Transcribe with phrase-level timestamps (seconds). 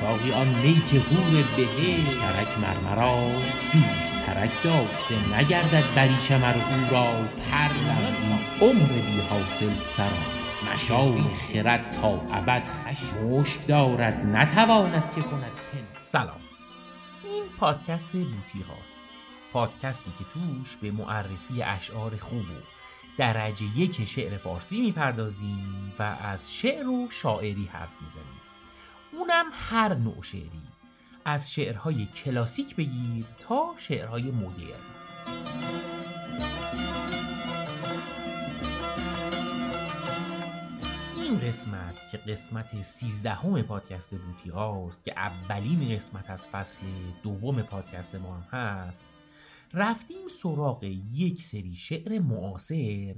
[0.00, 3.30] ساقی آن می که هور بهشت ترک مرمرا
[3.72, 7.12] دوست ترک داشته نگردد بری کمر او را.
[7.50, 7.74] پر
[8.60, 10.72] عمر بی حاصل سرا.
[10.72, 14.26] مشام خرد تا ابد خشمشک دارد.
[14.26, 16.40] نتواند که کند پن سلام.
[17.24, 19.00] این پادکست بوتی هاست
[19.52, 22.62] پادکستی که توش به معرفی اشعار خوب و
[23.18, 28.43] درجه یک شعر فارسی می‌پردازیم و از شعر و شاعری حرف می‌زنیم.
[29.18, 30.62] اونم هر نوع شعری.
[31.24, 34.94] از شعرهای کلاسیک بگیر تا شعرهای مدرن.
[41.16, 46.78] این قسمت که قسمت سیزدهم پادکست بوتی هاست که اولین قسمت از فصل
[47.22, 49.08] دوم پادکست ما هم هست
[49.74, 53.14] رفتیم سراغ یک سری شعر معاصر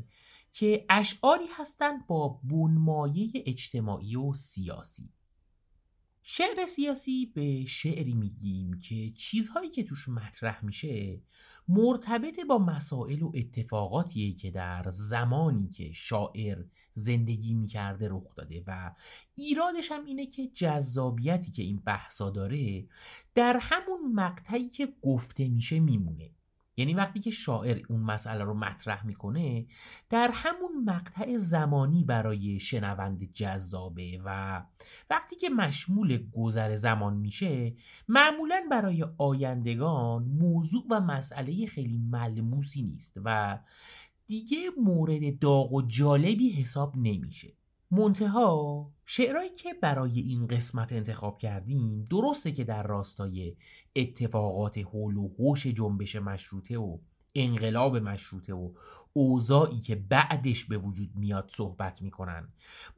[0.53, 5.16] که اشعاری هستند با بنمایه اجتماعی و سیاسی.
[6.29, 11.23] شعر سیاسی به شعری میگیم که چیزهایی که توش مطرح میشه
[11.69, 18.95] مرتبط با مسائل و اتفاقاتیه که در زمانی که شاعر زندگی می‌کرده رخ داده و
[19.35, 22.89] ایرادش هم اینه که جذابیتی که این بحثا داره
[23.35, 26.31] در همون مقطعی که گفته میشه میمونه.
[26.77, 29.67] یعنی وقتی که شاعر اون مسئله رو مطرح می‌کنه
[30.11, 34.63] در همون مقطع زمانی برای شنونده جذابه و
[35.11, 37.75] وقتی که مشمول گذر زمان میشه
[38.09, 43.59] معمولا برای آیندگان موضوع و مسئله خیلی ملموسی نیست و
[44.27, 47.53] دیگه مورد داغ و جالبی حساب نمیشه.
[47.91, 53.57] منتها شعرهایی که برای این قسمت انتخاب کردیم درسته که در راستای
[53.97, 56.99] اتفاقات حول و حوش جنبش مشروطه و
[57.35, 58.73] انقلاب مشروطه و
[59.13, 62.49] اوضاعی که بعدش به وجود میاد صحبت می‌کنن.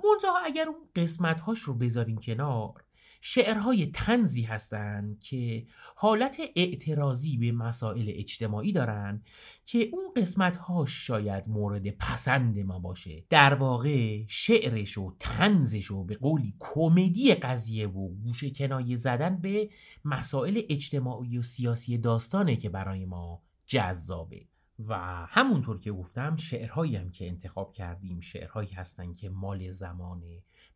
[0.05, 2.84] منتها اگر اون قسمت هاش رو بذاریم کنار
[3.20, 5.66] شعرهای تنزی هستند که
[5.97, 9.22] حالت اعتراضی به مسائل اجتماعی دارن
[9.64, 13.25] که اون قسمت هاش شاید مورد پسند ما باشه.
[13.31, 19.71] در واقع شعرش و تنزش و به قولی کمدی قضیه و گوشه کنایه زدن به
[20.04, 24.47] مسائل اجتماعی و سیاسی داستانه که برای ما جذابه.
[24.78, 24.97] و
[25.28, 30.22] همونطور که گفتم شعرهایی هم که انتخاب کردیم شعرهایی هستن که مال زمان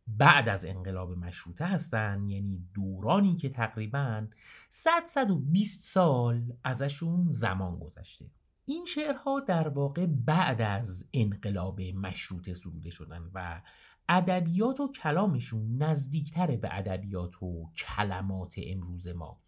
[0.07, 4.27] بعد از انقلاب مشروطه هستن یعنی دورانی که تقریبا
[4.69, 8.25] 100 120 سال ازشون زمان گذشته.
[8.65, 13.61] این شعرها در واقع بعد از انقلاب مشروطه سروده شدن و
[14.09, 19.41] ادبیات و کلامشون نزدیکتر به ادبیات و کلمات امروز ما.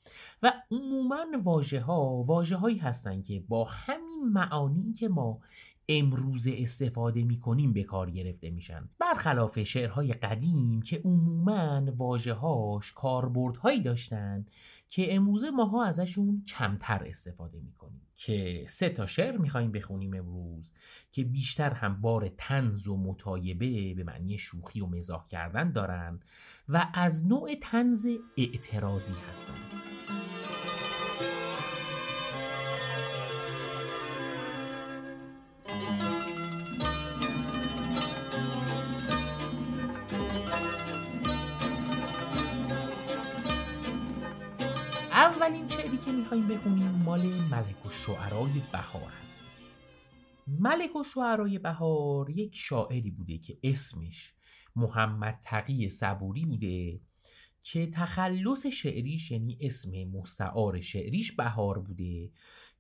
[0.44, 5.40] و عموما واژه ها واژه هایی هستن که با همین معانی که ما
[5.90, 8.90] امروز استفاده می کنیم به کار گرفته میشن.
[9.00, 14.46] برخلاف شعرهای قدیم که عموما واژه هاش کاربردهایی داشتن
[14.90, 18.02] که امروز ماها ازشون کمتر استفاده می‌کنیم.
[18.16, 20.72] که سه تا شعر می‌خوایم بخونیم امروز
[21.12, 26.20] که بیشتر هم بار تنز و متایبه به معنی شوخی و مزاح کردن دارن
[26.70, 28.08] و از نوع تنز
[28.38, 30.25] اعتراضی هستند
[46.26, 49.42] می‌خوایم بخونیم مال ملک و شعرهای بهار هست
[50.48, 54.34] ملک و شعرهای بهار یک شاعری بوده که اسمش
[54.76, 57.00] محمد تقی صبوری بوده
[57.62, 62.32] که تخلص شعریش یعنی اسم مستعار شعریش بهار بوده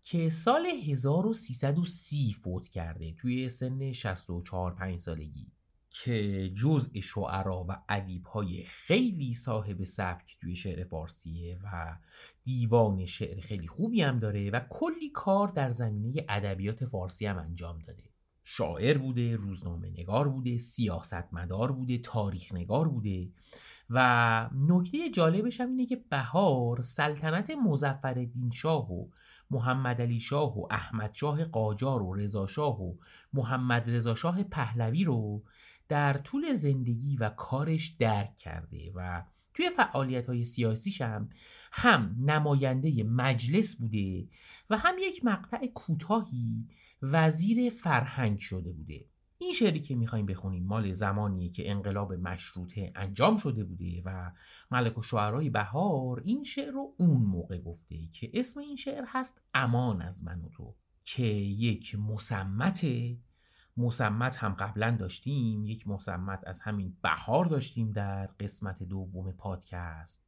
[0.01, 5.47] که سال 1330 فوت کرده توی سن 64 5 سالگی.
[6.03, 8.23] که جزء شعرا و ادیب
[8.67, 11.97] خیلی صاحب سبک توی شعر فارسیه و
[12.44, 17.79] دیوان شعر خیلی خوبی هم داره و کلی کار در زمینه ادبیات فارسی هم انجام
[17.79, 18.03] داده.
[18.44, 23.29] شاعر بوده، روزنامه نگار بوده، سیاستمدار بوده، تاریخ نگار بوده
[23.89, 29.07] و نکته جالبش هم اینه که بهار سلطنت مزفر شاه و
[29.51, 32.95] محمد علی شاه و احمد شاه قاجار و رضا شاه و
[33.33, 35.44] محمد رضا شاه پهلوی رو
[35.87, 39.23] در طول زندگی و کارش درک کرده و
[39.53, 41.29] توی فعالیت های سیاسیش هم
[41.71, 44.27] هم نماینده مجلس بوده
[44.69, 46.67] و هم یک مقطع کوتاهی
[47.01, 49.05] وزیر فرهنگ شده بوده.
[49.37, 54.31] این شعری که می‌خوایم بخونیم مال زمانی که انقلاب مشروطه انجام شده بوده و
[54.71, 59.41] ملک و شعرهای بهار این شعر رو اون موقع گفته که اسم این شعر هست
[59.53, 62.85] امان از من و تو که یک مسمت
[63.77, 70.25] مسمت هم قبلا داشتیم یک مسمت از همین بهار داشتیم در قسمت دوم پادکست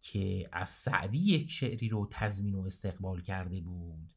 [0.00, 4.12] که از سعدی یک شعری رو تضمین و استقبال کرده بود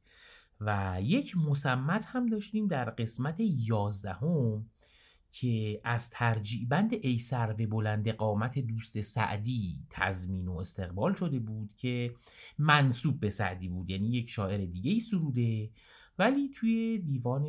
[0.60, 4.66] و یک مسمت هم داشتیم در قسمت یازدهم
[5.30, 11.74] که از ترجیع بند ای سرو بلند قامت دوست سعدی تضمین و استقبال شده بود
[11.74, 12.14] که
[12.58, 15.70] منصوب به سعدی بود یعنی یک شاعر دیگه ای سروده
[16.22, 17.46] ولی توی دیوان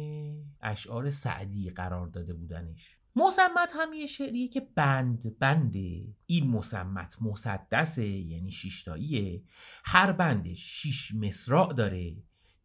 [0.62, 2.98] اشعار سعدی قرار داده بودنش.
[3.16, 9.42] مسمت هم یه شعریه که بند بنده این مسمت مسدسه یعنی شیشتاییه.
[9.84, 12.16] هر بندش شیش مصراع داره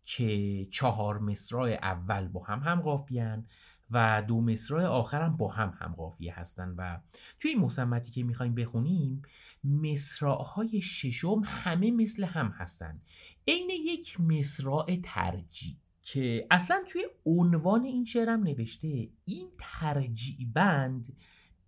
[0.03, 3.47] که چهار مصراع اول با هم هم قافیان
[3.91, 6.99] و دو مصرع آخر هم با هم هم قافیه هستن و
[7.39, 9.21] توی این مسمتی که می‌خوایم بخونیم
[10.55, 13.01] های ششم همه مثل هم هستن.
[13.47, 15.75] عین یک مصرع ترجیع
[16.13, 21.17] که اصلا توی عنوان این شعرم نوشته این ترجیع بند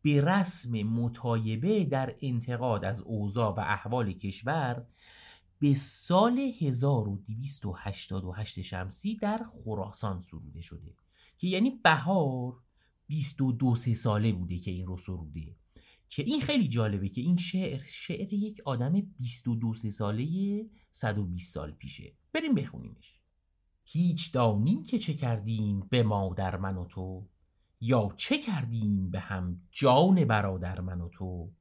[0.02, 4.86] به رسم مطایبه در انتقاد از اوضاع و احوال کشور
[5.60, 10.96] به سال 1288 شمسی در خراسان سروده شده
[11.38, 12.58] که یعنی بهار
[13.08, 15.56] 22 سه ساله بوده که این رو سروده.
[16.08, 20.26] که این خیلی جالبه که این شعر شعر یک آدم 22 سه ساله
[20.92, 22.14] 120 سال پیشه.
[22.34, 23.19] بریم بخونیمش.
[23.92, 27.28] هیچ دانی که چه کردیم به مادر من و تو
[27.82, 31.52] یا چه کردیم به هم جان برادر من و تو؟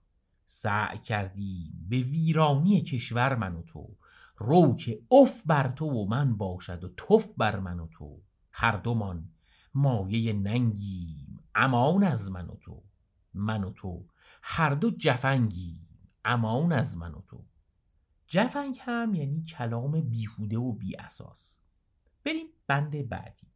[0.46, 3.96] سعی کردیم به ویرانی کشور من و تو
[4.36, 8.20] رو که اف بر تو و من باشد و تف بر من و تو.
[8.52, 9.30] هر دومان
[9.74, 12.82] مایه ننگیم امان از من و تو.
[13.34, 14.06] من و تو
[14.42, 15.88] هر دو جفنگیم
[16.24, 17.44] امان از من و تو.
[18.26, 21.58] جفنگ هم یعنی کلام بیهوده و بی اساس
[22.28, 23.46] بریم بند بعدی.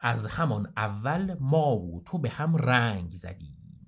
[0.00, 3.86] از همان اول ما و تو به هم رنگ زدیم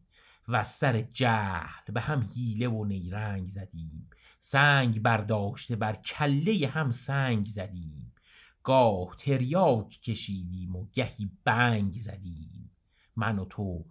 [0.48, 4.10] و سر جهل به هم هیله و نیرنگ زدیم.
[4.38, 8.14] سنگ برداشته بر کله هم سنگ زدیم.
[8.62, 12.70] گاه تریاک کشیدیم و گهی بنگ زدیم.
[13.16, 13.84] من و تو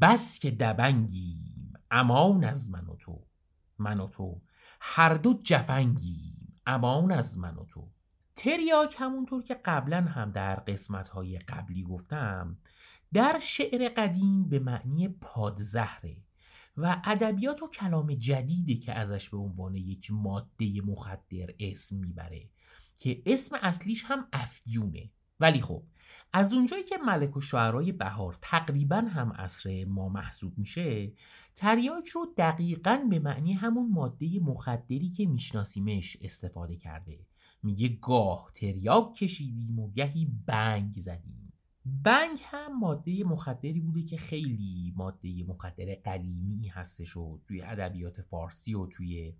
[0.00, 3.26] بس که دبنگیم امان از من و تو.
[3.78, 4.40] من و تو
[4.80, 7.90] هر دو جفنگیم امان از من و تو.
[8.40, 12.56] تریاک همونطور که قبلا هم در قسمت های قبلی گفتم
[13.12, 16.16] در شعر قدیم به معنی پادزهره
[16.76, 22.48] و ادبیات و کلام جدیده که ازش به عنوان یک ماده مخدر اسم می‌بره
[22.96, 25.10] که اسم اصلیش هم افیونه.
[25.40, 25.82] ولی خب
[26.32, 31.12] از اونجایی که ملک و شعرهای بهار تقریبا هم اصر ما محسوب میشه
[31.54, 37.18] تریاک رو دقیقا به معنی همون ماده مخدری که میشناسیمش استفاده کرده.
[37.62, 41.52] میگه گاه تریاک کشیدیم و گهی بنگ زدیم.
[41.84, 48.74] بنگ هم ماده مخدری بوده که خیلی ماده مخدر قدیمی هستش و توی ادبیات فارسی
[48.74, 49.34] و توی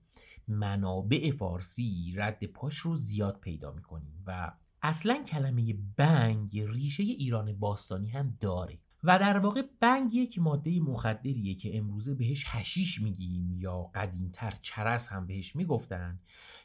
[0.48, 4.52] منابع فارسی رد پاش رو زیاد پیدا می‌کنیم و
[4.82, 8.78] اصلا کلمه بنگ ریشه ایران باستانی هم داره.
[9.02, 15.08] و در واقع بنگ یک ماده مخدریه که امروزه بهش هشیش میگیم یا قدیمتر چرس
[15.08, 16.20] هم بهش می‌گفتن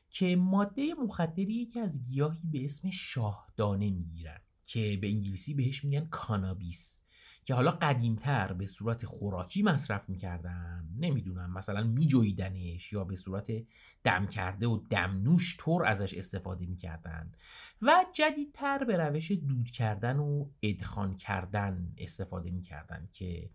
[0.10, 6.06] که ماده مخدریه که از گیاهی به اسم شاهدانه می‌گیرن که به انگلیسی بهش میگن
[6.06, 7.05] کانابیس.
[7.46, 10.90] که حالا قدیمتر به صورت خوراکی مصرف می‌کردن.
[10.98, 13.52] نمی‌دونم مثلا میجویدنش یا به صورت
[14.04, 17.32] دم کرده و دمنوش طور ازش استفاده می‌کردن.
[17.82, 23.50] و جدیدتر به روش دود کردن و ادخان کردن استفاده می‌کردن که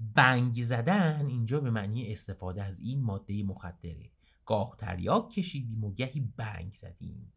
[0.00, 4.10] بنگ زدن اینجا به معنی استفاده از این ماده مخدره.
[4.46, 7.32] گاه تریاک کشیدیم و گهی بنگ زدیم.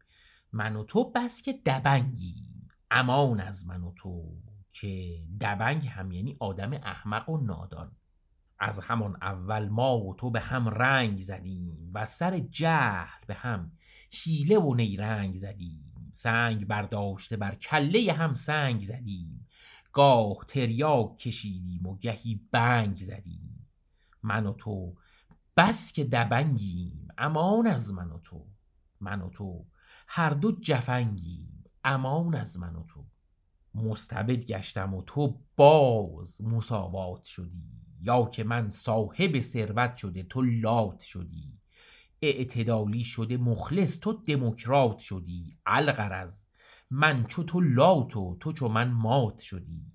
[0.52, 2.68] من و تو بس که دبنگیم.
[2.90, 4.36] امان از من و تو.
[4.72, 7.96] که دبنگ هم یعنی آدم احمق و نادان.
[8.58, 13.72] از همان اول ما و تو به هم رنگ زدیم و سر جهل به هم
[14.12, 16.10] حیله و نیرنگ زدیم.
[16.12, 19.46] سنگ برداشته بر کله هم سنگ زدیم.
[19.92, 23.68] گاه تریاک کشیدیم و گهی بنگ زدیم.
[24.22, 24.94] من و تو
[25.56, 28.46] بس که دبنگیم امان از من و تو.
[29.00, 29.66] من و تو
[30.06, 33.11] هر دو جفنگیم امان از من و تو.
[33.74, 37.64] مستبد گشتم و تو باز مساوات شدی
[38.02, 41.58] یا که من صاحب ثروت شده تو لات شدی.
[42.22, 46.44] اعتدالی شده مخلص تو دموکرات شدی الغرض
[46.90, 49.92] من چو تو لات و تو چو من مات شدی.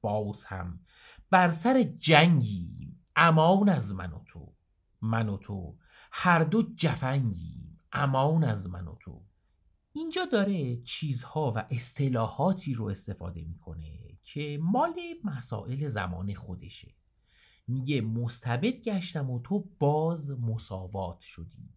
[0.00, 0.80] باز هم
[1.30, 4.52] بر سر جنگی امان از من و تو.
[5.02, 5.76] من و تو
[6.12, 9.22] هر دو جفنگی امان از من و تو.
[9.92, 14.94] اینجا داره چیزها و اصطلاحاتی رو استفاده می‌کنه که مال
[15.24, 16.94] مسائل زمان خودشه.
[17.66, 21.68] میگه مستبد گشتم و تو باز مساوات شدی.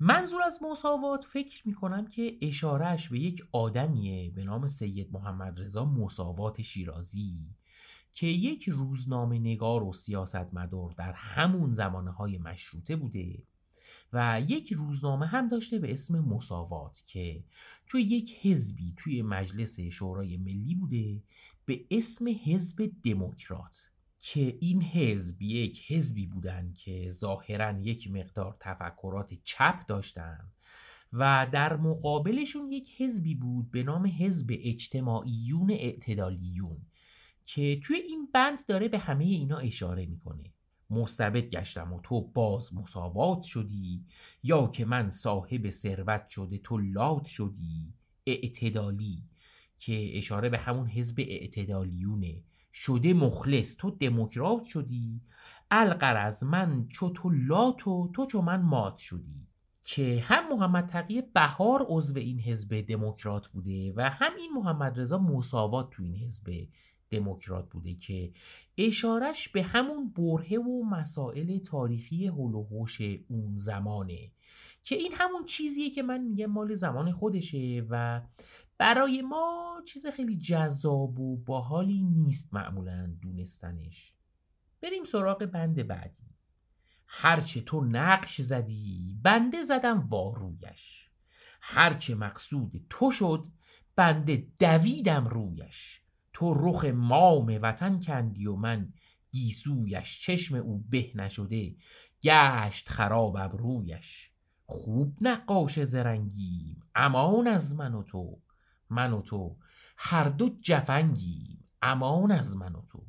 [0.00, 5.84] منظور از مساوات فکر می‌کنم که اشارهش به یک آدمیه به نام سید محمد رضا
[5.84, 7.56] مساوات شیرازی
[8.12, 13.42] که یک روزنامه نگار و سیاستمدار در همون زمانه های مشروطه بوده
[14.12, 17.44] و یک روزنامه هم داشته به اسم مساوات که
[17.86, 21.22] توی یک حزبی توی مجلس شورای ملی بوده
[21.64, 29.34] به اسم حزب دموکرات که این حزب یک حزبی بودن که ظاهرا یک مقدار تفکرات
[29.42, 30.50] چپ داشتن
[31.12, 36.86] و در مقابلشون یک حزبی بود به نام حزب اجتماعیون اعتدالیون
[37.44, 40.52] که توی این بند داره به همه اینا اشاره می‌کنه.
[40.90, 44.04] مستبد گشتم و تو باز مساوات شدی
[44.42, 47.94] یا که من صاحب ثروت شده تو لات شدی.
[48.26, 49.22] اعتدالی
[49.76, 52.42] که اشاره به همون حزب اعتدالیونه.
[52.72, 55.20] شده مخلص تو دموکرات شدی.
[55.70, 59.48] القرز من چو تو لات و تو چو من مات شدی.
[59.82, 65.18] که هم محمد تقی بهار عضو این حزب دموکرات بوده و هم این محمد رضا
[65.18, 66.68] مساوات تو این حزب
[67.10, 68.32] دموکرات بوده که
[68.78, 74.32] اشارش به همون برهه و مسائل تاریخی هلوهوش اون زمانه
[74.82, 78.22] که این همون چیزیه که من میگم مال زمان خودشه و
[78.78, 84.14] برای ما چیز خیلی جذاب و باحالی نیست معمولا دونستنش.
[84.80, 86.22] بریم سراغ بند بعدی.
[87.06, 91.10] هرچه تو نقش زدی بنده زدم وارویش.
[91.60, 93.46] هرچه مقصود تو شد
[93.96, 96.02] بنده دویدم رویش.
[96.38, 98.92] تو رخ مام وطن کندی و من
[99.30, 101.76] گیسویش چشم او به نشده
[102.22, 104.30] گشت خراب ابرویش.
[104.66, 108.40] خوب نقاش زرنگیم امان از من و تو.
[108.90, 109.56] من و تو
[109.96, 113.06] هر دو جفنگیم امان از من و تو.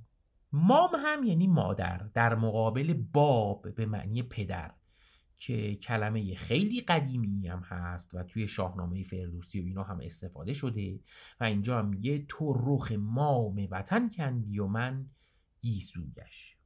[0.51, 4.73] مام هم یعنی مادر در مقابل باب به معنی پدر.
[5.39, 10.99] که کلمه خیلی قدیمی هم هست و توی شاهنامه فردوسی و اینا هم استفاده شده
[11.39, 15.09] و اینجا هم میگه تو رخ مام وطن کندی و من
[15.59, 16.57] گیسویش.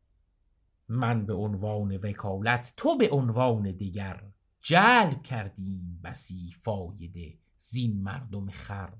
[0.87, 4.23] من به عنوان وکالت تو به عنوان دیگر
[4.61, 8.93] جلب کردیم بسی فایده زین مردم خر.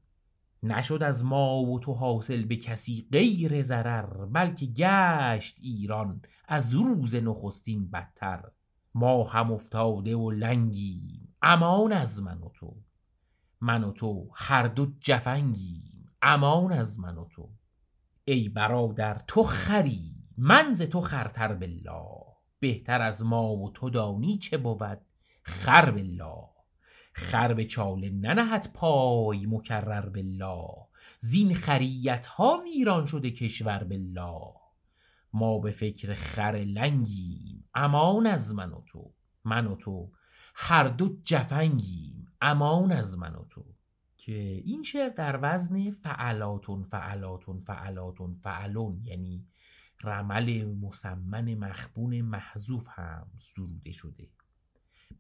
[0.64, 7.16] نشد از ما و تو حاصل به کسی غیر ضرر بلکه گشت ایران از روز
[7.16, 8.44] نخستین بدتر.
[8.96, 11.36] ما هم افتاده و لنگیم.
[11.42, 12.76] امان از من و تو.
[13.62, 16.12] من و تو هر دو جفنگیم.
[16.22, 17.50] امان از من و تو.
[18.26, 20.00] ای برادر تو خری.
[20.38, 22.24] منز تو خرتر بالله.
[22.60, 25.02] بهتر از ما و تو دانی چه بود؟
[25.44, 26.50] خر بالله.
[27.14, 30.68] خر به چاله ننهد پای مکرر بالله.
[31.20, 34.63] زین خریت ها ویران شده کشور بالله.
[35.34, 39.14] ما به فکر خر لنگیم امان از من و تو.
[39.46, 40.12] من و تو.
[40.56, 43.66] هر دو جفنگیم امان از من و تو.
[44.18, 49.02] که این شعر در وزن فعلاتون فعلاتون فعلاتون فعلون.
[49.04, 49.48] یعنی
[50.04, 54.30] رمل مسمن مخبون محذوف هم سروده شده.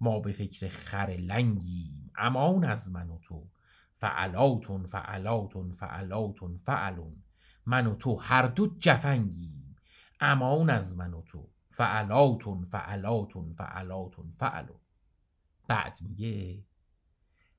[0.01, 3.47] ما به فکر خر لنگیم امان از من و تو.
[3.95, 7.23] فعلاتون فعلاتون فعلاتون فعلون.
[7.65, 9.62] من و تو هر دو جفنگیم.
[10.23, 11.49] امان از من و تو.
[11.69, 14.79] فعلاتون فعلاتون فعلاتون فعلون
[15.67, 16.63] بعد میگه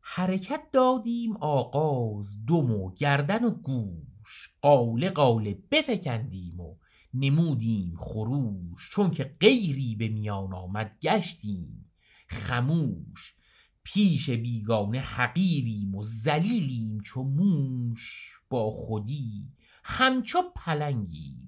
[0.00, 4.50] حرکت دادیم آغاز دم و گردن و گوش.
[4.62, 6.76] قاله قاله بفکندیم و
[7.14, 8.90] نمودیم خروش.
[8.92, 11.90] چون که غیری به میان آمد گشتیم
[12.28, 13.34] خموش.
[13.82, 18.30] پیش بیگانه حقیریم و زلیلیم چو موش.
[18.50, 19.48] با خودی
[19.84, 21.43] همچو پلنگیم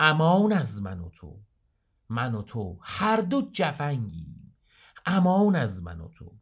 [0.00, 1.40] امان از من و تو.
[2.08, 4.56] من و تو هر دو جفنگیم.
[5.06, 6.38] امان از من و تو.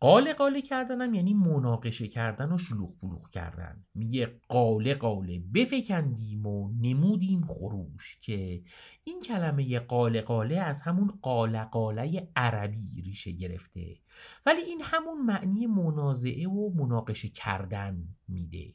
[0.00, 3.84] قاله قاله کردنم یعنی مناقشه کردن و شلوغ بلوغ کردن.
[3.94, 8.62] میگه قاله قاله بفکندیم و نمودیم خروش که
[9.04, 13.96] این کلمه قاله قاله از همون قاله قاله عربی ریشه گرفته.
[14.46, 18.74] ولی این همون معنی منازعه و مناقشه کردن میده.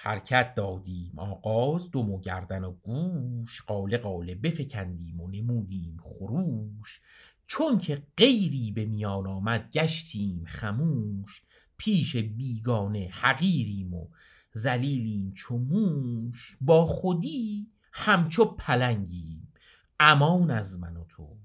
[0.00, 1.18] حرکت دادیم.
[1.18, 3.62] آغاز دم و گردن و گوش.
[3.62, 7.00] قاله قاله بفکندیم و نمودیم خروش.
[7.46, 11.42] چون که غیری به میان آمد گشتیم خموش.
[11.76, 14.08] پیش بیگانه حقیریم و
[14.52, 16.56] زلیلیم چو موش.
[16.60, 19.52] با خودی همچو پلنگیم.
[20.00, 21.38] امان از من و تو.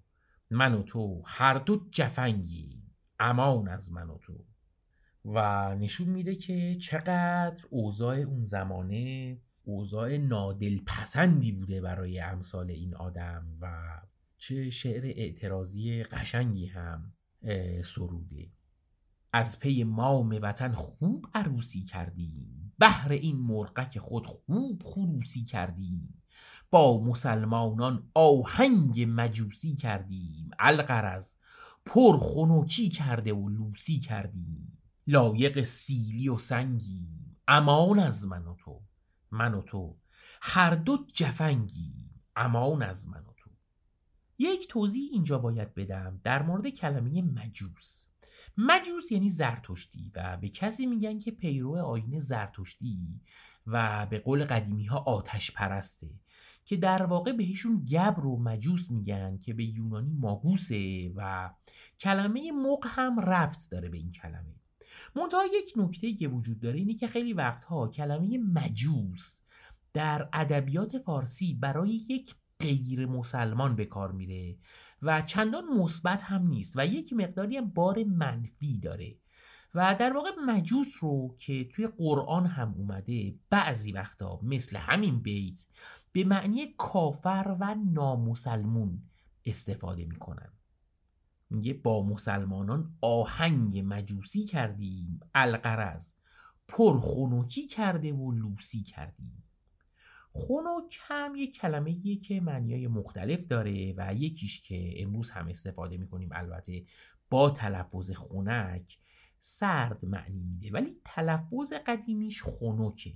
[0.50, 2.91] من و تو هر دو جفنگیم.
[3.19, 4.45] امان از من و تو.
[5.25, 12.96] و نشون میده که چقدر اوضاع اون زمانه اوضاع نادل پسندی بوده برای امثال این
[12.96, 13.68] آدم و
[14.38, 17.13] چه شعر اعتراضی قشنگی هم
[17.84, 18.51] سروده.
[19.34, 26.22] از پی مام وطن خوب عروسی کردیم بهر این مرقک خود خوب خروسی کردیم.
[26.72, 31.36] با مسلمانان آهنگ مجوسی کردیم القرز
[31.86, 34.77] پر خنوکی کرده و لوسی کردیم.
[35.07, 37.07] لایق سیلی و سنگی.
[37.48, 38.81] امان از من و تو.
[39.31, 39.98] من و تو.
[40.41, 42.10] هر دو جفنگی.
[42.36, 43.50] امان از من و تو.
[44.38, 48.05] یک توضیح اینجا باید بدم در مورد کلمه مجوس.
[48.57, 53.22] مجوس یعنی زرتشتی و به کسی میگن که پیرو آین زرتشتی
[53.67, 56.10] و به قول قدیمی ها آتش پرسته
[56.65, 61.50] که در واقع بهشون گبر و مجوس میگن که به یونانی ماگوسه و
[62.00, 64.62] کلمه مق هم ربط داره به این کلمه.
[65.15, 69.39] منتها یک نکته که وجود داره اینه که خیلی وقتها کلمه مجوس
[69.93, 74.57] در ادبیات فارسی برای یک غیر مسلمان به کار میره
[75.01, 79.15] و چندان مثبت هم نیست و یک مقداری هم بار منفی داره.
[79.75, 85.65] و در واقع مجوس رو که توی قرآن هم اومده بعضی وقتا مثل همین بیت
[86.12, 89.03] به معنی کافر و نامسلمون
[89.45, 90.51] استفاده می‌کنن.
[91.53, 96.13] میگه با مسلمانان آهنگ مجوسی کردیم القرز
[96.67, 99.43] پرخونوکی کرده و لوسی کردیم.
[100.33, 106.29] خنک هم یک کلمه که معنیای مختلف داره و یکیش که امروز هم استفاده می‌کنیم
[106.31, 106.83] البته
[107.29, 108.98] با تلفظ خونک
[109.39, 113.13] سرد معنی میده ولی تلفظ قدیمیش خنکه.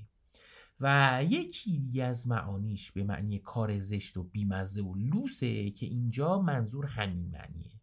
[0.80, 6.42] و یکی دیگه از معانیش به معنی کار زشت و بیمزه و لوسه که اینجا
[6.42, 7.77] منظور همین معنیه.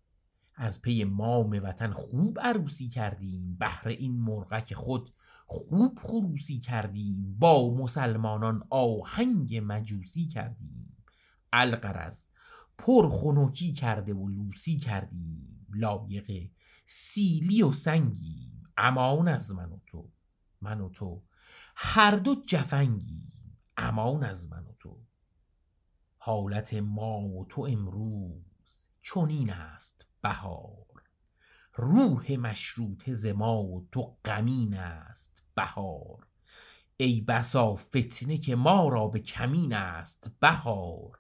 [0.57, 5.11] از پی مام وطن خوب عروسی کردیم بهر این مرغک خود
[5.47, 10.97] خوب خروسی کردیم با مسلمانان آهنگ مجوسی کردیم.
[11.53, 12.29] القرز
[12.79, 16.51] پر خنوکی کرده و لوسی کردیم لایق
[16.87, 18.53] سیلی و سنگی.
[18.77, 20.11] امان از من و تو
[20.61, 21.23] من و تو.
[21.77, 23.33] هر دو جفنگی
[23.77, 25.01] امان از من و تو.
[26.19, 30.04] حالت ما و تو امروز چنین است.
[30.25, 31.03] بهار.
[31.75, 36.27] روح مشروط زما و تو غمین است بهار.
[36.97, 41.19] ای بسا فتنه که ما را به کمین است بهار.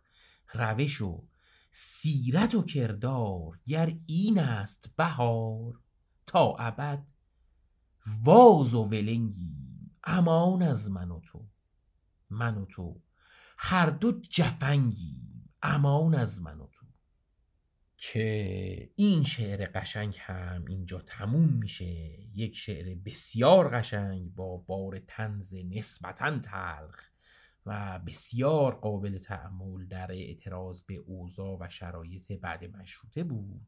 [0.54, 1.24] روش و
[1.70, 5.80] سیرت و کردار گر این است بهار.
[6.26, 7.08] تا ابد
[8.22, 9.54] واز و ولنگی
[10.04, 11.46] امان از من و تو.
[12.30, 13.00] من و تو.
[13.58, 15.22] هر دو جفنگی
[15.62, 16.73] امان از من و تو
[18.14, 22.18] که این شعر قشنگ هم اینجا تموم میشه.
[22.34, 27.10] یک شعر بسیار قشنگ با بار تنز نسبتا تلخ
[27.66, 33.66] و بسیار قابل تعمل در اعتراض به اوضاع و شرایط بعد مشروطه بود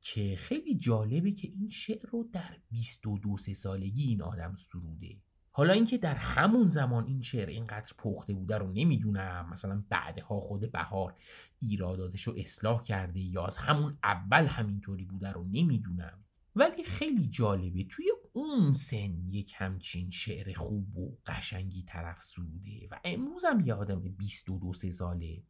[0.00, 5.16] که خیلی جالبه که این شعر رو در 22 سالگی این آدم سروده.
[5.54, 9.48] حالا اینکه در همون زمان این شعر اینقدر پخته بوده رو نمی‌دونم.
[9.50, 11.14] مثلا بعدها خود بهار
[11.58, 16.24] ایراداتش رو اصلاح کرده یا از همون اول همینطوری بوده رو نمی‌دونم.
[16.56, 17.84] ولی خیلی جالبه.
[17.84, 23.74] توی اون سن یک همچین شعر خوب و قشنگی طرف سروده و امروز هم یه
[23.74, 25.42] آدم 22 ساله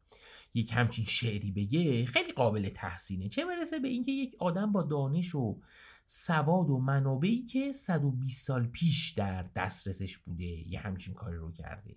[0.53, 3.29] یک همچین شعری بگه خیلی قابل تحسینه.
[3.29, 5.59] چه برسه به اینکه یک آدم با دانش و
[6.05, 11.95] سواد و منابعی که 120 سال پیش در دسترسش بوده یه همچین کاری رو کرده.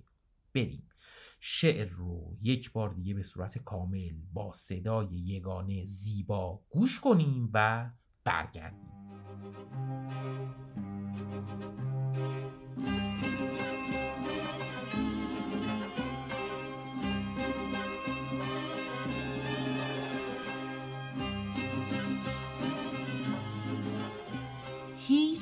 [0.55, 0.88] بریم.
[1.40, 7.90] شعر رو یک بار دیگه به صورت کامل با صدای یگانه زیبا گوش کنیم و
[8.25, 8.90] برگردیم.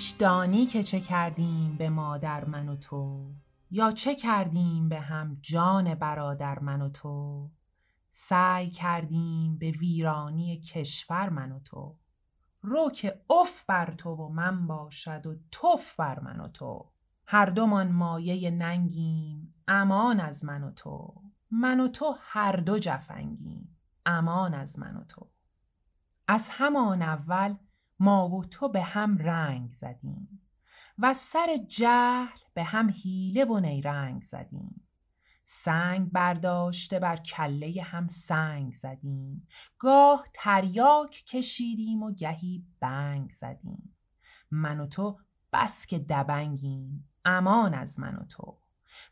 [0.04, 3.32] هیچ دانی که چه کردیم به مادر من و تو
[3.70, 7.50] یا چه کردیم به هم جان برادر من و تو؟
[8.08, 11.98] سعی کردیم به ویرانی کشور من و تو.
[12.62, 16.90] رو که اف بر تو و من باشد و توف بر من و تو.
[17.26, 21.14] هر دومان مایه ننگیم امان از من و تو.
[21.50, 25.30] من و تو هر دو جفنگیم امان از من و تو.
[26.28, 27.56] از همان اول
[27.98, 30.40] ما و تو به هم رنگ زدیم
[30.98, 34.88] و سر جهل به هم حیله و نیرنگ زدیم.
[35.44, 39.46] سنگ برداشته بر کله هم سنگ زدیم.
[39.78, 43.96] گاه تریاک کشیدیم و گهی بنگ زدیم.
[44.50, 45.18] من و تو
[45.52, 47.08] بس که دبنگیم.
[47.24, 48.58] امان از من و تو.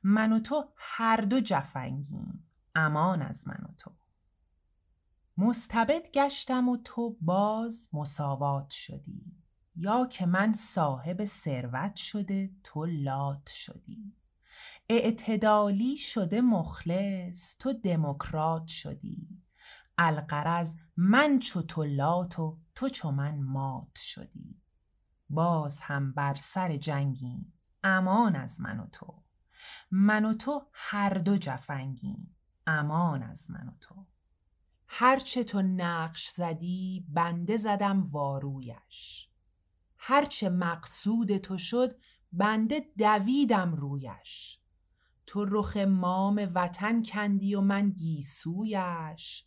[0.03, 2.49] من و تو هر دو جفنگیم.
[2.75, 3.90] امان از من و تو.
[5.37, 9.42] مستبد گشتم و تو باز مساوات شدی.
[9.77, 14.14] یا که من صاحب ثروت شده تو لات شدی.
[14.88, 19.29] اعتدالی شده مخلص تو دموکرات شدی.
[19.99, 24.61] القرز من چو تو لات و تو چو من مات شدی.
[25.31, 29.23] باز هم بر سر جنگیم امان از من و تو.
[29.90, 34.07] من و تو هر دو جفنگیم امان از من و تو.
[34.95, 39.29] هرچه تو نقش زدی بنده زدم وارویش.
[39.99, 41.97] هرچه مقصود تو شد
[42.33, 44.59] بنده دویدم رویش.
[45.27, 49.45] تو رخ مام وطن کندی و من گیسویش.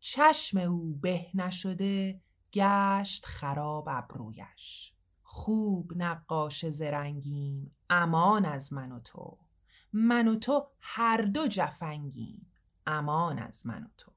[0.00, 2.22] چشم او به نشده
[2.52, 4.94] گشت خراب ابرویش.
[5.22, 9.38] خوب نقاش زرنگیم امان از من و تو.
[9.92, 12.52] من و تو هر دو جفنگیم
[12.86, 14.09] امان از من و تو.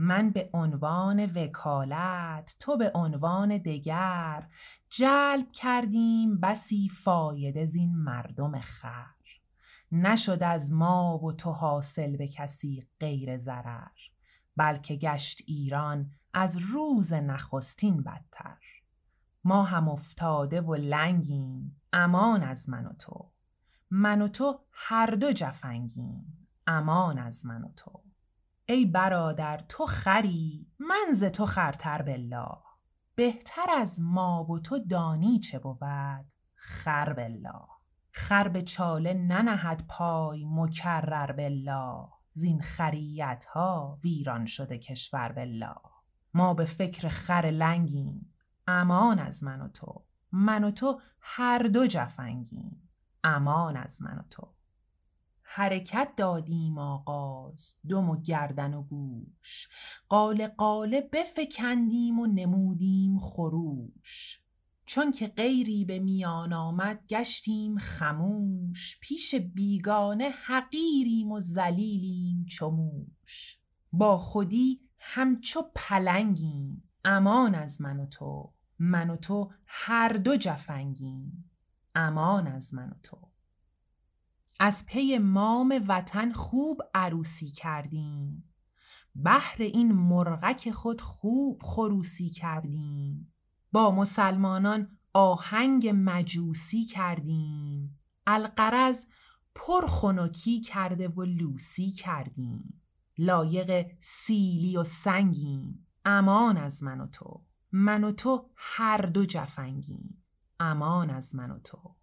[0.00, 4.48] من به عنوان وکالت تو به عنوان دگر
[4.88, 9.06] جلب کردیم بسی فایده زین مردم خر.
[9.92, 13.90] نشد از ما و تو حاصل به کسی غیر ضرر
[14.56, 18.58] بلکه گشت ایران از روز نخستین بدتر.
[19.44, 23.30] ما هم افتاده و لنگیم امان از من و تو.
[23.90, 28.07] من و تو هر دو جفنگیم امان از من و تو.
[28.70, 32.48] ای برادر تو خری من ز تو خرتر بالله.
[33.14, 37.66] بهتر از ما و تو دانی چه بود؟ خر بالله.
[38.12, 42.08] خر به چاله ننهد پای مکرر بالله.
[42.28, 45.76] زین خریت ها ویران شده کشور بالله.
[46.34, 48.34] ما به فکر خر لنگیم
[48.66, 50.04] امان از من و تو.
[50.32, 52.90] من و تو هر دو جفنگیم
[53.24, 54.57] امان از من و تو.
[55.50, 59.68] حرکت دادیم آغاز دم و گردن و گوش.
[60.08, 64.40] قال قاله بفکندیم و نمودیم خروش.
[64.86, 68.98] چون که غیری به میان آمد گشتیم خموش.
[69.00, 73.58] پیش بیگانه حقیریم و ذلیلیم چموش
[73.92, 78.52] با خودی همچو پلنگیم امان از من و تو.
[78.78, 81.50] من و تو هر دو جفنگیم
[81.94, 83.27] امان از من و تو.
[84.60, 88.54] از پی مام وطن خوب عروسی کردیم.
[89.14, 93.34] بهر این مرغک خود خوب خروسی کردیم.
[93.72, 97.98] با مسلمانان آهنگ مجوسی کردیم.
[98.26, 99.06] القرز
[99.54, 102.82] پر خنکی کرده و لوسی کردیم.
[103.18, 105.86] لایق سیلی و سنگیم.
[106.04, 107.44] امان از من و تو.
[107.72, 110.24] من و تو هر دو جفنگیم.
[110.60, 111.97] امان از من و تو.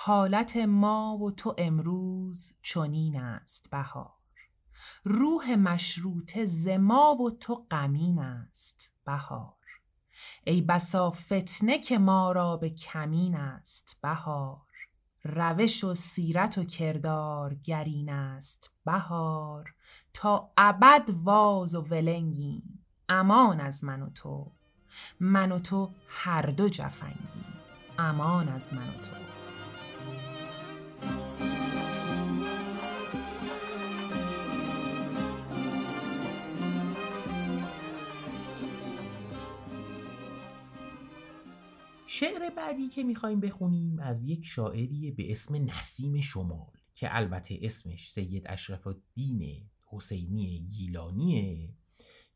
[0.00, 4.12] حالت ما و تو امروز چنین است بهار.
[5.04, 9.54] روح مشروطه ز ما و تو غمین است بهار.
[10.44, 14.60] ای بسا فتنه که ما را به کمین است بهار.
[15.24, 19.74] روش و سیرت و کردار گرین است بهار.
[20.14, 24.52] تا ابد واز و ولنگیم امان از من و تو.
[25.20, 27.44] من و تو هر دو جفنگیم
[27.98, 29.37] امان از من و تو.
[42.20, 48.12] شعر بعدی که می‌خوایم بخونیم از یک شاعری به اسم نسیم شمال که البته اسمش
[48.12, 51.68] سید اشرف الدین حسینی گیلانیه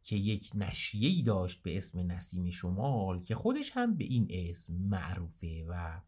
[0.03, 5.67] که یک نشریه‌ای داشت به اسم نسیم شمال که خودش هم به این اسم معروفه
[5.69, 6.01] و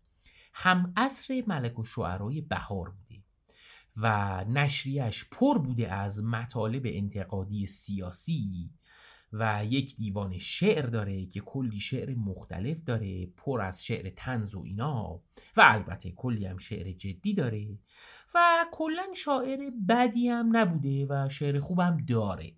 [0.53, 3.23] هم اصر ملک و شعرهای بهار بوده
[3.97, 8.71] و نشریهش پر بوده از مطالب انتقادی سیاسی
[9.39, 14.63] و یک دیوان شعر داره که کلی شعر مختلف داره پر از شعر تنز و
[14.65, 15.23] اینا
[15.57, 17.79] و البته کلی هم شعر جدی داره
[18.35, 22.53] و کلا شاعر بدی هم نبوده و شعر خوبم داره.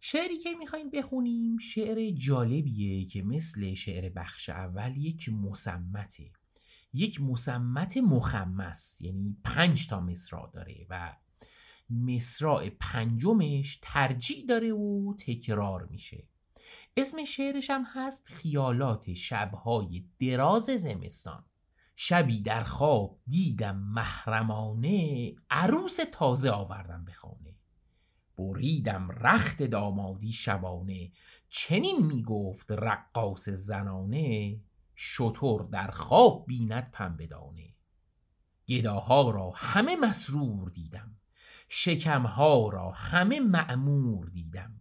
[0.00, 6.30] شعری که می‌خوایم بخونیم شعر جالبیه که مثل شعر بخش اول یک مسمته.
[6.92, 11.16] یک مسمت مخمس یعنی پنج تا مصرع داره و
[11.90, 16.28] مصراع پنجمش ترجیع داره و تکرار میشه.
[16.96, 21.44] اسم شعرش هم هست خیالات شبهای دراز زمستان.
[21.96, 27.54] شبی در خواب دیدم محرمانه عروس تازه آوردم به خانه.
[28.38, 31.12] بریدم رخت دامادی شبانه
[31.48, 34.60] چنین می‌گفت رقاص زنانه
[34.94, 37.74] شطور در خواب بیند پنبدانه
[38.68, 41.16] گداها را همه مسرور دیدم.
[41.68, 44.80] شکمها را همه معمور دیدم.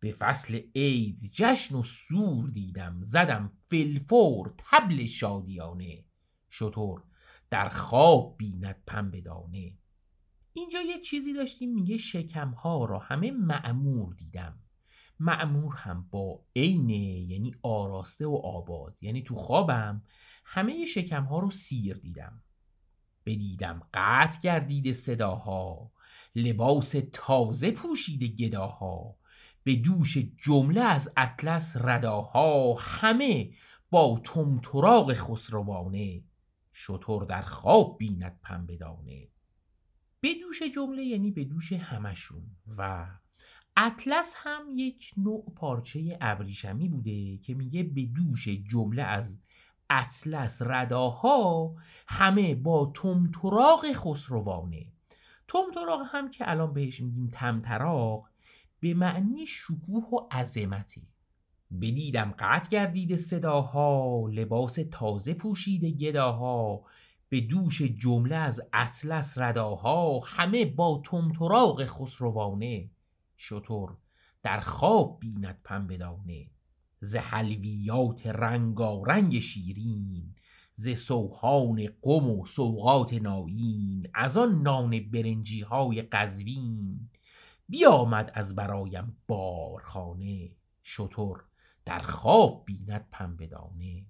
[0.00, 3.00] به فصل عید جشن و سور دیدم.
[3.02, 6.04] زدم فلفور تبل شادیانه.
[6.48, 7.02] شطور
[7.50, 9.78] در خواب بیند پنبه دانه.
[10.52, 14.58] اینجا یه چیزی داشتیم میگه شکمها را همه معمور دیدم.
[15.20, 18.96] معمور هم با عینه یعنی آراسته و آباد.
[19.00, 20.02] یعنی تو خوابم
[20.44, 22.42] همه شکمها رو سیر دیدم.
[23.26, 25.92] بدیدم قطع گردید صداها.
[26.36, 29.16] لباس تازه پوشیده گداها.
[29.64, 33.50] به دوش جمله از اطلس رداها همه
[33.90, 36.22] با تمتراغ خسروانه
[36.72, 39.28] شطور در خواب بیند پنبدانه
[40.20, 42.42] به دوش جمله یعنی به دوش همشون
[42.78, 43.06] و
[43.76, 49.38] اطلس هم یک نوع پارچه ابریشمی بوده که میگه به دوش جمله از
[49.90, 51.74] اطلس رداها
[52.08, 54.95] همه با تمتراغ خسروانه
[55.56, 58.28] تمتراغ هم که الان بهش میگیم تمتراغ
[58.80, 61.02] به معنی شکوه و عظمته
[61.80, 66.84] بدیدم قطع گردید صداها لباس تازه پوشیده گداها
[67.28, 72.90] به دوش جمله از اطلس رداها همه با تمتراغ خسروانه.
[73.36, 73.96] شطور
[74.42, 76.50] در خواب بیند پنبدانه
[77.00, 78.26] ز حلویات
[79.38, 80.34] شیرین
[80.78, 87.10] ز سوهان قم و سوقات ناین از آن نان برنجی های قزوین.
[87.68, 90.50] بیامد از برایم بارخانه
[90.82, 91.44] شطور
[91.84, 94.06] در خواب بیند پنبدانه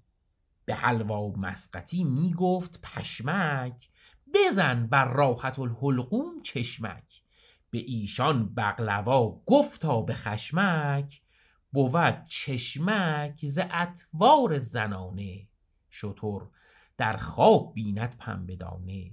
[0.64, 3.88] به حلوا مسقطی می گفت پشمک
[4.35, 7.22] بزن بر راحت الحلقوم چشمک.
[7.70, 11.22] به ایشان بغلوا گفتا به خشمک
[11.72, 15.48] بود چشمک ز اطوار زنانه.
[15.90, 16.50] شطور
[16.98, 19.11] در خواب بیند پنبدانه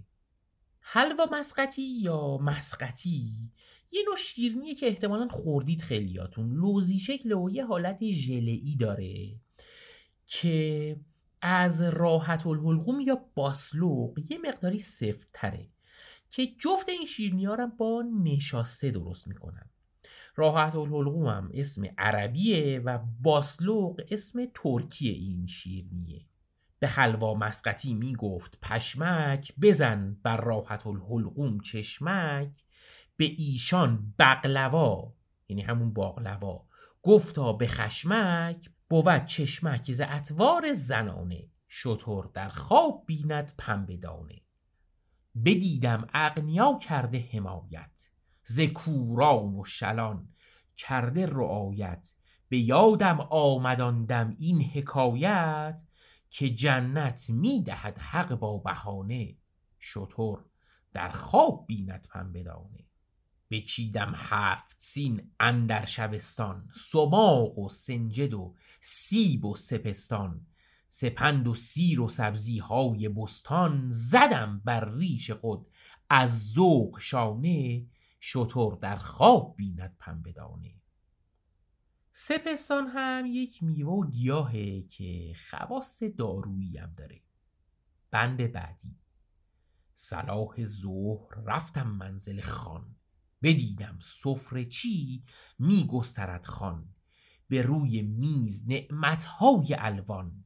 [0.79, 3.51] حلوا مسقطی یا مسقطی؟
[3.91, 6.53] یه نوع شیرنیه که احتمالا خوردید خیلیاتون.
[6.53, 9.35] لوزی شکل و یه حالت ژلئی داره
[10.27, 10.95] که
[11.41, 15.69] از راحت الحلقوم یا باسلوق یه مقداری سفت تره
[16.29, 19.69] که جفت این شیرنی ها با نشاسته درست می‌کنن.
[20.35, 26.25] راحت الحلقوم هم اسم عربیه و باسلوق اسم ترکی این شیرنیه.
[26.83, 32.63] به حلوا مسقطی می‌گفت پشمک بزن بر راحت الحلقوم چشمک
[33.17, 35.13] به ایشان بقلوا.
[35.47, 36.65] یعنی همون باقلوا.
[37.03, 44.41] گفتا به خشمک بود چشمک ز اطوار زنانه شطور در خواب بیند پنبدانه
[45.45, 48.09] بدیدم اغنیا کرده حمایت
[48.43, 50.29] ز کوران و شلان
[50.75, 52.13] کرده رعایت.
[52.49, 55.83] به یادم آمداندم این حکایت
[56.35, 59.37] که جنت می‌دهد حق با بهانه.
[59.79, 60.45] شطور
[60.93, 62.87] در خواب بیند پنبدانه
[63.51, 70.47] بچیدم هفت سین اندر شبستان سماق و سنجد و سیب و سپستان.
[70.87, 75.67] سپند و سیر و سبزی های بستان زدم بر ریش خود.
[76.09, 77.87] از ذوق شانه
[78.19, 80.82] شطور در خواب بیند پنبدانه
[82.15, 87.21] سپستان هم یک میوه و گیاهه که خواست دارویی هم داره.
[88.11, 88.95] بند بعدی.
[89.93, 92.95] صلاح ظهر رفتم منزل خان.
[93.43, 95.23] بدیدم سفره چی
[95.59, 96.95] می گسترد خان.
[97.47, 100.45] به روی میز نعمتهای الوان.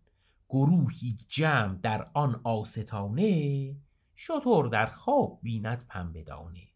[0.50, 3.76] گروهی جمع در آن آستانه.
[4.16, 6.67] شطور در خواب بیند پنبدانه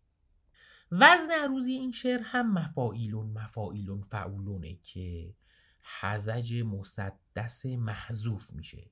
[0.91, 5.35] وزن عروضی این شعر هم مفاعیلون مفاعیلون فعولونه که
[6.01, 8.89] حزج مسدس محذوف میشه.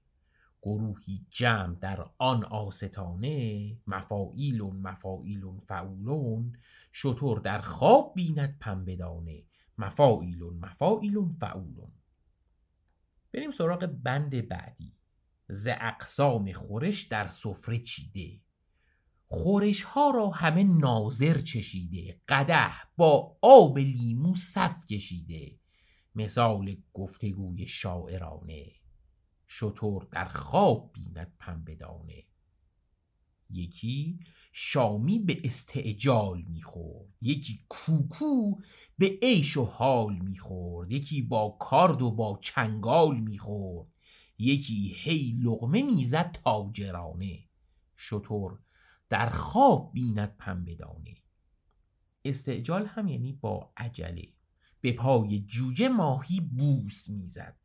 [0.61, 6.57] گروهی جمع در آن آستانه مفاعیلون مفاعیلون فعولون
[6.91, 9.43] شطور در خواب بیند پنبدانه
[9.77, 11.91] مفاعیلون مفاعیلون فعولون.
[13.31, 14.93] بریم سراغ بند بعدی.
[15.47, 18.41] ز اقسام خورش در سفره چیده.
[19.31, 25.59] خورش ها را همه ناظر چشیده قده با آب لیمو صف کشیده.
[26.15, 28.71] مثال گفتگوی شاعرانه
[29.47, 32.23] شطور در خواب بیند پنبدانه
[33.49, 34.19] یکی
[34.51, 38.55] شامی به استعجال می‌خورد یکی کوکو
[38.97, 43.87] به عیش و حال می‌خورد یکی با کارد و با چنگال می‌خورد
[44.37, 47.39] یکی هی لغمه می‌زد تاجرانه.
[47.95, 48.59] شطور
[49.09, 51.15] در خواب بیند پنبدانه
[52.25, 54.33] استعجال هم یعنی با عجله.
[54.81, 57.57] به پای جوجه ماهی بوس می‌زد.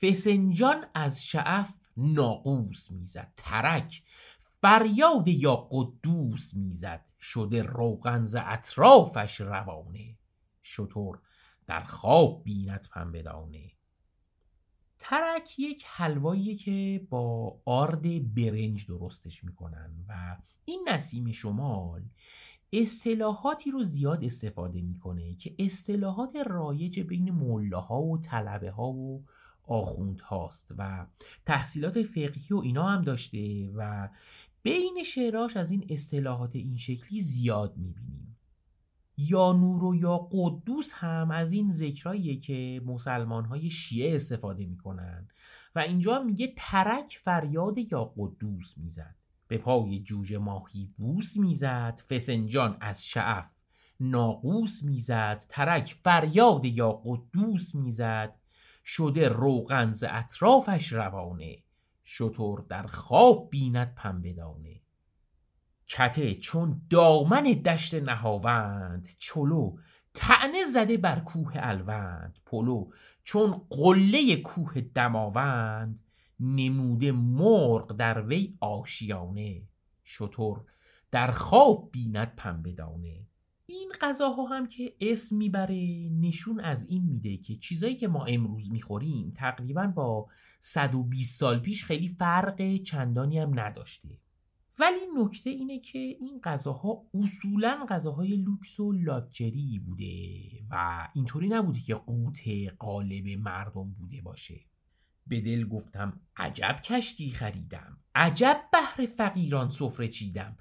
[0.00, 3.32] فسنجان از شعف ناقوس می‌زد.
[3.36, 4.02] ترک
[4.38, 7.04] فریاد یا قدوس می‌زد.
[7.20, 10.18] شده روغن ز اطرافش روانه.
[10.62, 11.20] شطور
[11.66, 13.75] در خواب بیند پنبدانه
[15.08, 22.02] ترک یک حلواییه که با آرد برنج درستش می‌کنن و این نسیم شمال
[22.72, 29.24] اصطلاحاتی رو زیاد استفاده می‌کنه که اصطلاحات رایج بین ملاها و طلبه ها و
[29.62, 31.06] آخوند هاست و
[31.44, 34.08] تحصیلات فقهی و اینا هم داشته و
[34.62, 38.25] بین شعراش از این اصطلاحات این شکلی زیاد می‌بینیم.
[39.16, 45.28] یا نور و یا قدوس هم از این ذکراییه که مسلمان های شیعه استفاده می‌کنن.
[45.74, 49.16] و اینجا میگه ترک فریاد یا قدوس می‌زد.
[49.48, 52.00] به پای جوجه ماهی بوس می‌زد.
[52.08, 53.56] فسنجان از شعف
[54.00, 55.42] ناقوس می‌زد.
[55.48, 58.34] ترک فریاد یا قدوس می‌زد.
[58.84, 61.56] شده روغن ز اطرافش روانه.
[62.04, 64.80] شطور در خواب بیند پنبدانه
[65.86, 69.76] کته چون دامن دشت نهاوند چلو
[70.14, 72.90] تعنه زده بر کوه الوند پلو
[73.22, 76.00] چون قله کوه دماوند
[76.40, 79.62] نموده مرغ در وی آشیانه
[80.04, 80.64] شطور
[81.10, 83.26] در خواب بیند پنبدانه
[83.66, 88.70] این غذاها هم که اسم می‌بره نشون از این میده که چیزایی که ما امروز
[88.70, 90.28] می‌خوریم تقریبا با
[90.60, 94.08] 120 سال پیش خیلی فرق چندانی هم نداشته.
[94.78, 101.80] ولی نکته اینه که این غذاها اصولا غذاهای لوکس و لاکچری بوده و اینطوری نبوده
[101.80, 102.40] که قوت
[102.78, 104.60] قالب مردم بوده باشه.
[105.26, 107.98] به دل گفتم عجب کشتی خریدم.
[108.14, 110.56] عجب بهر فقیران سفره چیدم.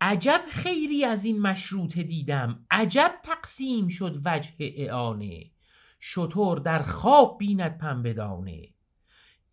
[0.00, 2.66] عجب خیری از این مشروطه دیدم.
[2.70, 5.50] عجب تقسیم شد وجه اعانه.
[5.98, 8.69] شطور در خواب بیند پنبدانه اعانه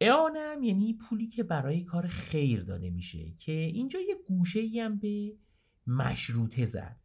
[0.01, 5.33] هم یعنی پولی که برای کار خیر داده میشه که اینجا یه گوشه هم به
[5.87, 7.01] مشروطه زد.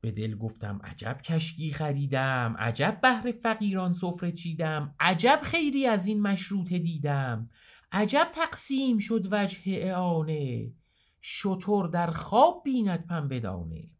[0.00, 6.22] به دل گفتم عجب کشکی خریدم عجب بهر فقیران سفره چیدم عجب خیری از این
[6.22, 7.50] مشروطه دیدم.
[7.92, 10.72] عجب تقسیم شد وجه اعانه
[11.20, 13.90] شطور در خواب بیند پنبدانه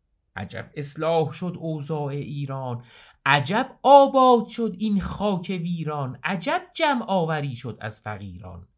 [0.41, 2.85] عجب اصلاح شد اوضاع ایران.
[3.27, 6.19] عجب آباد شد این خاک ویران.
[6.23, 8.69] عجب جمع آوری شد از فقیران.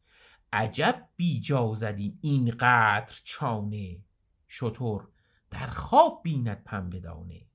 [0.53, 4.05] عجب بیجا زدیم این قدر چانه.
[4.48, 5.09] شطور
[5.51, 7.46] در خواب بیند پنبدانه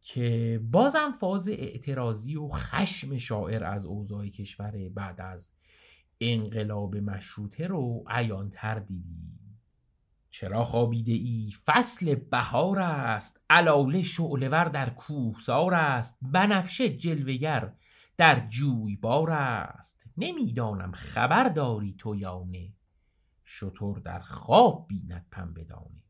[0.00, 5.50] که بازم فاز اعتراضی و خشم شاعر از اوضاع کشور بعد از
[6.20, 9.41] انقلاب مشروطه رو عیانتر دیدیم
[10.34, 13.40] چرا خوابیده ای؟ فصل بهار است.
[13.50, 16.18] علاله شعلور در کوهسار است.
[16.22, 17.72] بنفشه جلوگر
[18.16, 20.04] در جویبار است.
[20.16, 22.72] نمی‌دانم خبر داری تو یا نه.
[23.44, 26.02] شطور در خواب بیند پنبدانه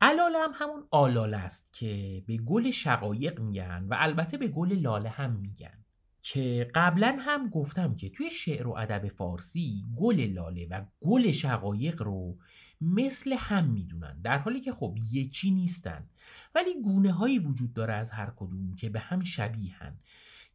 [0.00, 5.08] علاله هم همون آلاله است که به گل شقایق میگن و البته به گل لاله
[5.08, 5.84] هم میگن.
[6.20, 12.02] که قبلا هم گفتم که توی شعر و ادب فارسی گل لاله و گل شقایق
[12.02, 12.38] رو
[12.80, 16.08] مثل هم می‌دونن در حالی که خب یکی نیستن.
[16.54, 19.98] ولی گونه هایی وجود داره از هر کدوم که به هم شبیهن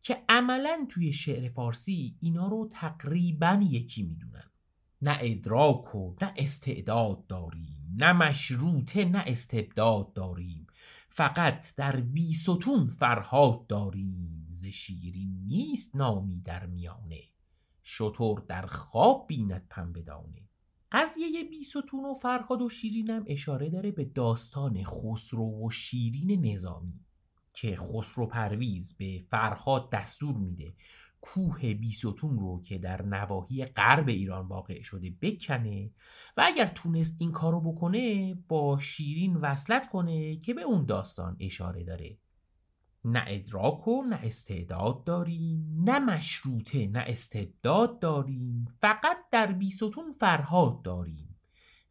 [0.01, 4.43] که عملا توی شعر فارسی اینا رو تقریبا یکی می‌دونن.
[5.01, 10.67] نه ادراک و نه استعداد داریم نه مشروطه نه استبداد داریم.
[11.09, 14.47] فقط در بی ستون فرهاد داریم.
[14.51, 17.21] ز شیرین نیست نامی در میانه.
[17.83, 20.48] شطور در خواب بیند پنبدانه
[20.91, 26.45] قضیه بی ستون و فرهاد و شیرین هم اشاره داره به داستان خسرو و شیرین
[26.45, 26.99] نظامی
[27.53, 30.73] که خسرو پرویز به فرهاد دستور میده
[31.21, 35.91] کوه بیستون رو که در نواحی غرب ایران واقع شده بکنه
[36.37, 41.83] و اگر تونست این کارو بکنه با شیرین وصلت کنه که به اون داستان اشاره
[41.83, 42.17] داره.
[43.05, 50.81] نه ادراک و نه استعداد داریم نه مشروطه نه استبداد داریم فقط در بیستون فرهاد
[50.81, 51.35] داریم.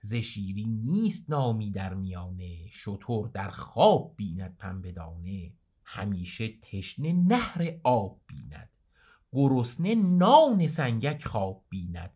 [0.01, 5.53] ز شیرین نیست نامی در میانه شطور در خواب بیند پنبدانه
[5.85, 8.71] همیشه تشنه نهر آب بیند
[9.33, 12.11] گرسنه نان سنگک خواب بیند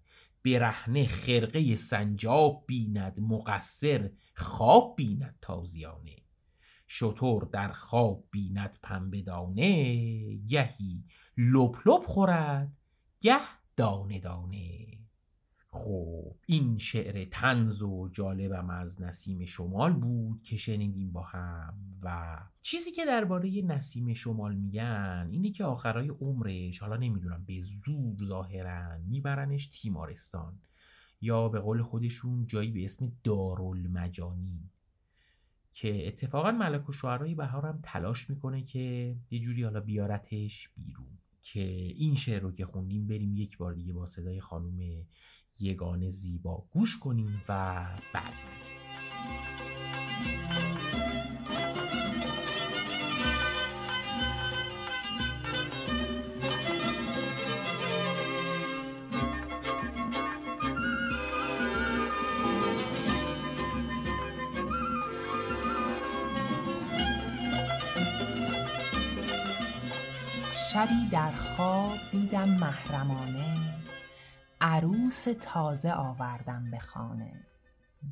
[0.45, 6.22] برهنه خرقه سنجاب بیند مقصر خواب بیند تازیانه.
[6.95, 11.05] شطور در خواب بیند پنبدانه گهی
[11.37, 12.73] لپ لپ خورد
[13.21, 13.41] گه
[13.77, 14.87] دانه دانه.
[15.71, 22.39] خب این شعر تنز و جالبم از نسیم شمال بود که شنیدیم با هم و
[22.61, 28.99] چیزی که درباره نسیم شمال میگن اینه که آخرای عمرش حالا نمی‌دونم به زور ظاهرا
[28.99, 30.61] میبرنش تیمارستان
[31.21, 34.71] یا به قول خودشون جایی به اسم دارالمجانین
[35.73, 41.19] که اتفاقا ملک و شعرهای بهار هم تلاش می‌کنه که یه جوری حالا بیارتش بیرون
[41.41, 41.61] که
[41.97, 45.07] این شعر رو که خوندیم بریم یک بار دیگه با صدای خانم
[45.61, 48.35] یگان زیبا گوش کنیم و بعد.
[70.73, 73.75] شبی در خواب دیدم محرمانه
[74.61, 77.47] عروس تازه آوردم به خانه.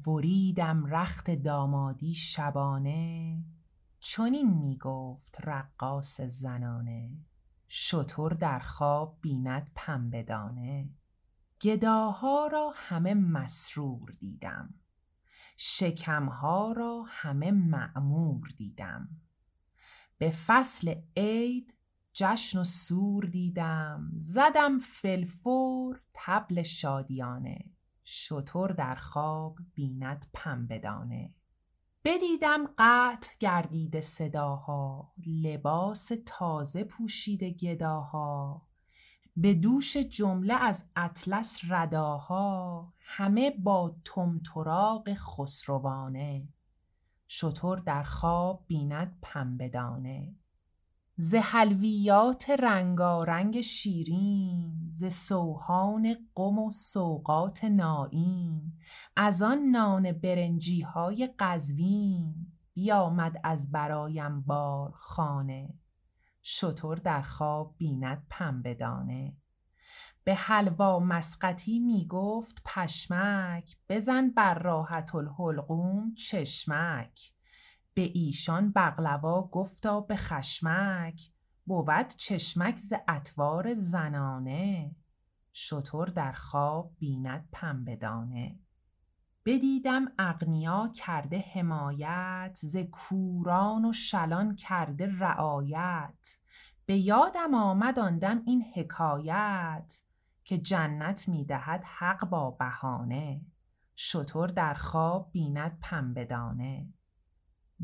[0.04, 3.44] بریدم رخت دامادی شبانه
[4.00, 7.10] چنین می گفت رقاص زنانه.
[7.68, 10.88] شتر در خواب بیند پنبه دانه
[11.62, 14.74] گداها را همه مسرور دیدم.
[15.56, 19.08] شکمها را همه معمور دیدم.
[20.18, 21.74] به فصل عید
[22.12, 27.64] جشن و سور دیدم زدم فلفور تبل شادیانه
[28.04, 31.34] شتر در خواب بیند پنبه دانه
[32.04, 38.66] بدیدم قطع گردیده صداها لباس تازه پوشیده گداها.
[39.36, 46.48] به دوش جمله از اطلس رداها همه با تمتراق خسروانه.
[47.28, 50.34] شتر در خواب بیند پنبه دانه
[51.22, 58.72] ز حلویات رنگارنگ شیرین ز سوهان قم و سوغات نایین
[59.16, 62.34] از آن نان برنجی های قزوین
[62.72, 65.74] بیامد از برایم بار خانه.
[66.42, 69.36] شتر در خواب بیند پنبه دانه
[70.24, 77.32] به حلوا مسقطی می گفت پشمک بزن بر راحت الحلقوم چشمک.
[77.94, 81.30] به ایشان بغلوا گفتا به خشمک
[81.66, 84.96] بود چشمک ز اطوار زنانه
[85.52, 88.58] شتر در خواب بیند پنبه دانه
[89.44, 96.38] بدیدم اغنیا کرده حمایت ز کوران و شلان کرده رعایت.
[96.86, 100.02] به یادم آمد این حکایت
[100.44, 103.40] که جنت می دهد حق با بهانه.
[103.96, 106.88] شتر در خواب بیند پنبه دانه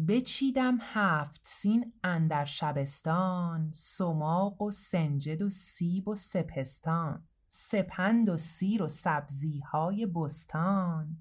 [0.08, 7.28] بچیدم هفت سین اندر شبستان سماق و سنجد و سیب و سپستان
[7.58, 11.18] سپند و سیر و سبزی های بستان.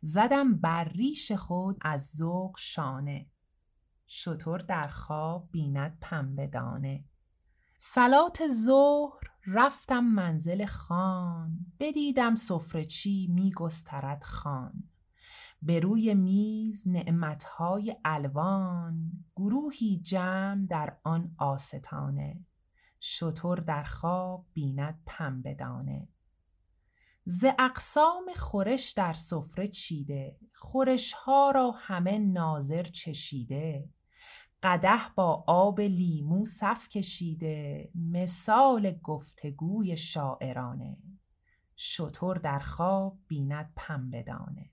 [0.00, 3.30] زدم بر ریش خود از ذوق شانه.
[4.06, 7.04] شتر در خواب بیند پنبه دانه.
[7.78, 11.66] صلات ظهر رفتم منزل خان.
[11.80, 14.91] بدیدم سفره چی می گسترد خان.
[15.62, 22.46] به روی میز نعمتهای الوان گروهی جمع در آن آستانه.
[23.00, 26.08] شتر در خواب بیند پنبه دانه
[27.24, 33.88] ز اقسام خورش در سفره چیده خورشها را همه ناظر چشیده.
[34.62, 40.96] قدح با آب لیمو صف کشیده مثال گفتگوی شاعرانه.
[41.76, 44.71] شتر در خواب بیند پنبه دانه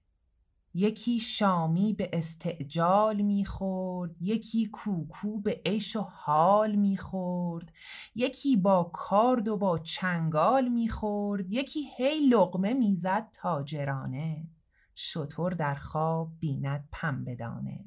[0.74, 7.72] یکی شامی به استعجال می‌خورد یکی کوکو به عیش و حال می‌خورد
[8.16, 14.48] یکی با کارد و با چنگال می‌خورد یکی هی لقمه می‌زد تاجرانه
[14.96, 17.86] شتر در خواب بیند پنبه دانه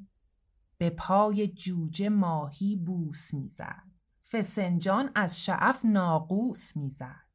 [0.77, 3.83] به پای جوجه ماهی بوس می‌زد.
[4.31, 7.32] فسنجان از شعف ناقوس می‌زد.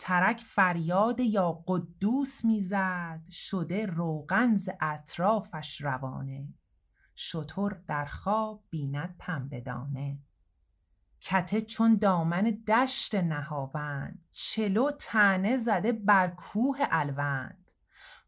[0.00, 6.48] ترک فریاد یا قدوس می‌زد شده روغن اطرافش روانه.
[7.16, 10.18] شتر در خواب بیند پنبه دانه
[11.20, 17.70] کته چون دامن دشت نهاوند چلو تنه زده بر کوه الوند.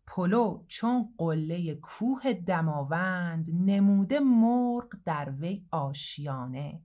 [0.07, 6.83] پلو چون قله کوه دماوند نموده مرغ در وی آشیانه.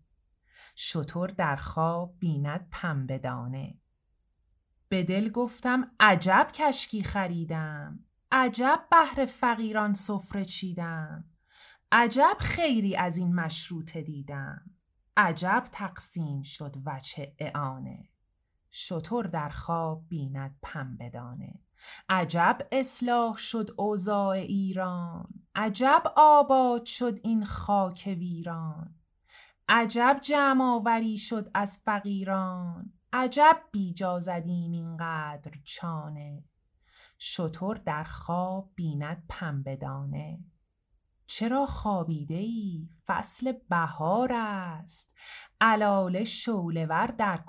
[0.76, 3.76] شتر در خواب بیند پنبه دانه
[4.90, 8.00] به دل گفتم عجب کشکی خریدم.
[8.32, 11.26] عجب بهر فقیران سفره چیدم.
[11.92, 14.72] عجب خیری از این مشروطه دیدم.
[15.18, 18.10] عجب تقسیم شد وچه اعانه.
[18.72, 21.60] شتر در خواب بیند پنبه دانه
[22.10, 25.28] عجب اصلاح شد اوضاع ایران.
[25.56, 28.96] عجب آباد شد این خاک ویران.
[29.70, 32.94] عجب جمع آوری شد از فقیران.
[33.14, 36.44] عجب بیجا زدیم اینقدر چانه.
[37.18, 40.40] شطور در خواب بیند پنبدانه
[41.28, 45.16] چرا خابیده ای؟ فصل بهار است.
[45.62, 47.44] علال شولور در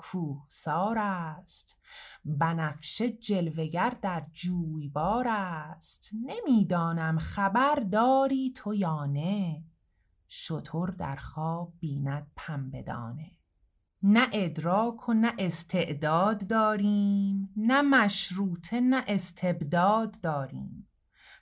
[0.47, 1.81] سار است.
[2.25, 6.09] بنفشه جلوگر در جویبار است.
[6.25, 9.63] نمی‌دانم خبر داری تو یا نه.
[10.27, 13.38] شطور در خواب بیند پنبدانه
[14.03, 20.87] نه ادراک و نه استعداد داریم نه مشروطه نه استبداد داریم.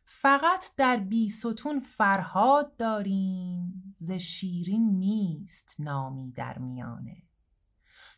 [0.04, 7.24] فقط در بیستون فرهاد داریم ز شیرین نیست نامی در میانه.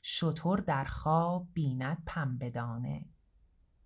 [0.02, 3.06] شطور در خواب بیند پنبدانه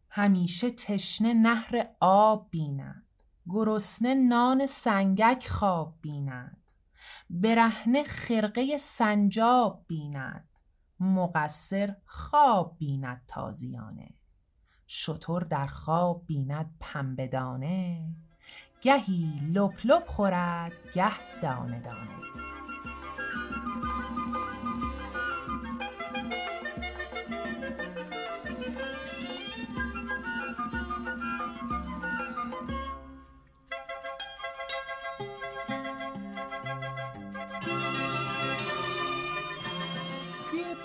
[0.09, 3.05] همیشه تشنه نهر آب بیند
[3.49, 6.62] گرسنه نان سنگک خواب بیند.
[7.29, 10.49] برهنه خرقه سنجاب بیند
[10.99, 14.09] مقصر خواب بیند تازیانه.
[14.87, 18.15] شطور در خواب بیند پنبدانه
[18.81, 22.52] گهی لپ لپ خورد گه دانه دانه.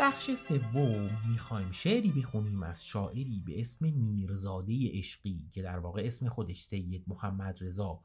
[0.08, 6.28] بخش سوم می‌خوایم شعری بخونیم از شاعری به اسم میرزاده عشقی که در واقع اسم
[6.28, 8.00] خودش سید محمد رضا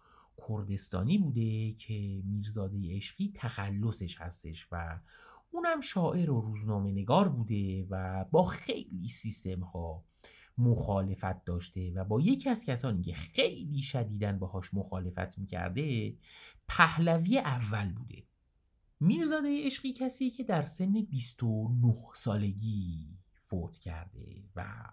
[0.47, 4.99] کردستانی بوده که میرزاده عشقی تخلصش هستش و
[5.51, 10.03] اونم شاعر و روزنامه نگار بوده و با خیلی سیستم ها
[10.57, 16.13] مخالفت داشته و با یکی از کسانی که خیلی شدیدن باهاش مخالفت می‌کرده
[16.67, 18.23] پهلوی اول بوده.
[18.99, 24.89] میرزاده عشقی کسی که در سن 29 سالگی فوت کرده و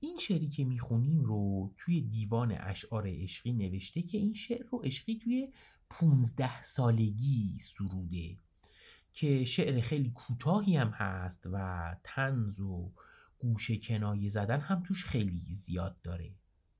[0.00, 5.14] این شعری که می‌خونیم رو توی دیوان اشعار عشقی نوشته که این شعر رو عشقی
[5.14, 5.52] توی
[5.90, 8.36] 15 سالگی سروده
[9.12, 12.92] که شعر خیلی کوتاهی هم هست و تنز و
[13.38, 16.34] گوشه کنایه زدن هم توش خیلی زیاد داره.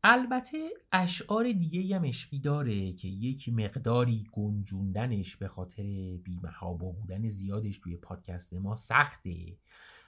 [0.05, 5.83] البته اشعار دیگه هم عشقی داره که یک مقداری گنجوندنش به خاطر
[6.25, 9.57] بیمهابا بودن زیادش توی پادکست ما سخته.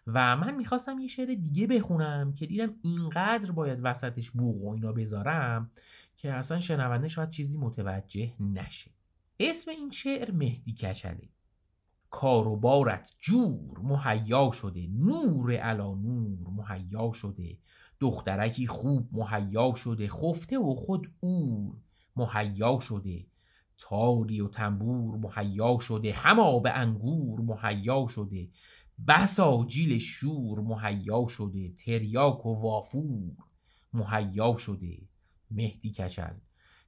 [0.07, 4.93] و من می‌خواستم یه شعر دیگه بخونم که دیدم اینقدر باید وسطش بوغ و اینا
[4.93, 5.71] بذارم
[6.17, 8.91] که اصلا شنونده شاید چیزی متوجه نشه.
[9.41, 11.29] اسم این شعر مهدی کشله
[12.11, 17.59] کار و جور مهیا شده نور علا نور مهیا شده.
[18.03, 21.77] دخترکی خوب مهیا شده خفته و خود اور
[22.17, 23.27] مهیا شده.
[23.79, 28.49] تاری و تنبور مهیا شده هما به انگور مهیا شده.
[29.09, 33.37] بسا جیل شور مهیا شده تریاک و وافور
[33.93, 34.99] مهیا شده.
[35.51, 36.35] مهدی کچل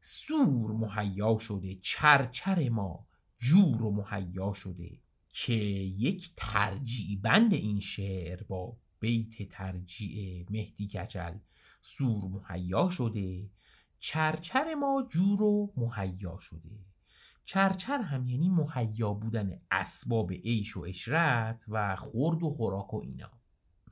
[0.01, 3.07] سور مهیا شده چرچر ما
[3.39, 4.99] جور و مهیا شده.
[5.37, 11.39] که یک ترجیع بند این شعر با بیت ترجیع مهدی کچل
[11.81, 13.51] سور مهیا شده
[13.99, 16.85] چرچر ما جور و مهیا شده.
[17.45, 23.31] چرچر هم یعنی مهیا بودن اسباب عیش و اشرت و خورد و خوراک و اینا.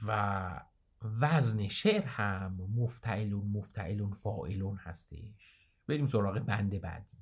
[0.07, 0.61] و
[1.03, 5.73] وزن شعر هم مفتعلون مفتعلون فائلون هستش.
[5.87, 7.19] بریم سراغ بند بعدی.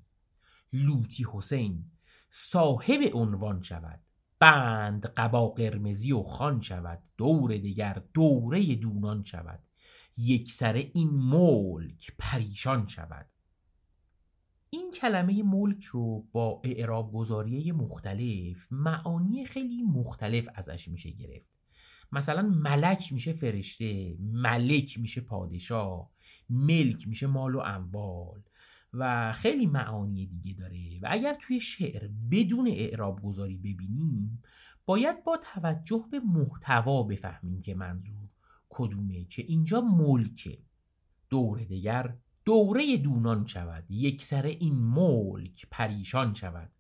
[0.73, 1.91] لوتی حسین
[2.31, 4.01] صاحب عنوان شود.
[4.41, 7.03] بند قبا قرمزی و خان شود.
[7.17, 9.63] دور دیگر دوره دونان شود.
[10.17, 13.27] یک سر این ملک پریشان شود.
[14.71, 21.51] این کلمه ملک رو با اعراب گذاری مختلف معانی خیلی مختلف ازش میشه گرفت.
[22.13, 26.11] مثلا ملک میشه فرشته ملک میشه پادشاه
[26.51, 28.43] ملک میشه مال و اموال.
[28.93, 30.99] و خیلی معانی دیگه داره.
[31.03, 34.43] و اگر توی شعر بدون اعراب گذاری ببینیم
[34.87, 38.29] باید با توجه به محتوا بفهمیم که منظور
[38.69, 40.59] کدومه که اینجا ملکه.
[41.29, 46.71] دور دیگر دوره دونان شود یک سر این ملک پریشان شود.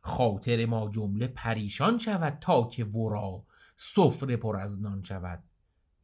[0.00, 3.44] خاطر ما جمله پریشان شود تا که ورا
[3.76, 5.42] سفره پر از نان شود.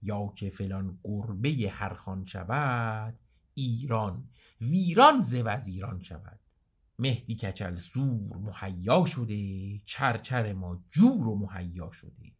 [0.02, 3.18] یا که فلان گربه هر خان شود
[3.55, 4.28] ایران.
[4.61, 6.40] ویران ز وزیران شود.
[6.98, 12.32] مهدی کچل سور مهیا شده چرچر ما جور و مهیا شده.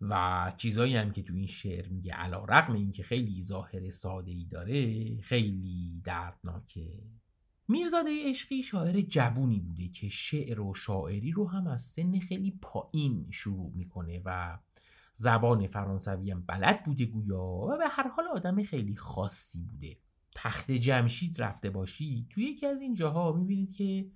[0.00, 4.30] و چیزایی هم که تو این شعر میگه علا رقم این که خیلی ظاهر ساده
[4.30, 7.02] ای داره خیلی دردناکه.
[7.68, 13.26] میرزاده عشقی شاعر جوونی بوده که شعر و شاعری رو هم از سن خیلی پایین
[13.30, 14.58] شروع می‌کنه و
[15.14, 19.96] زبان فرانسوی هم بلد بوده گویا و به هر حال آدم خیلی خاصی بوده.
[20.34, 24.06] تخت جمشید رفته باشید توی یکی از این جاها می‌بینید که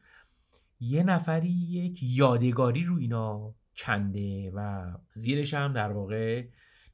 [0.81, 6.47] یه نفری یک یادگاری رو اینا کنده و زیرش هم در واقع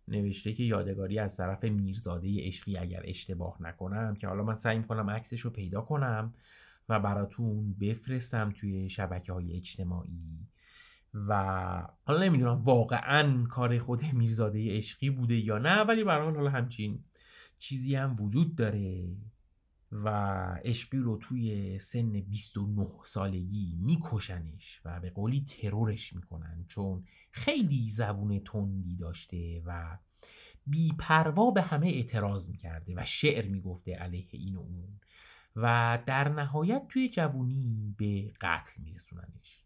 [0.09, 5.11] نوشته که یادگاری از طرف میرزاده عشقی اگر اشتباه نکنم که حالا من سعی می‌کنم
[5.11, 6.33] عکسش رو پیدا کنم
[6.89, 10.49] و براتون بفرستم توی شبکه های اجتماعی.
[11.15, 11.35] و
[12.05, 17.05] حالا نمی‌دونم واقعا کار خود میرزاده عشقی بوده یا نه ولی برای حالا همچین
[17.63, 19.17] چیزی هم وجود داره
[19.93, 20.09] و
[20.65, 28.39] عشقی رو توی سن 29 سالگی میکشنش و به قولی ترورش می‌کنن چون خیلی زبون
[28.39, 29.99] تندی داشته و
[30.67, 35.01] بیپروا به همه اعتراض می‌کرده و شعر می‌گفته علیه این و اون
[35.57, 39.65] و در نهایت توی جوونی به قتل میرسوننش.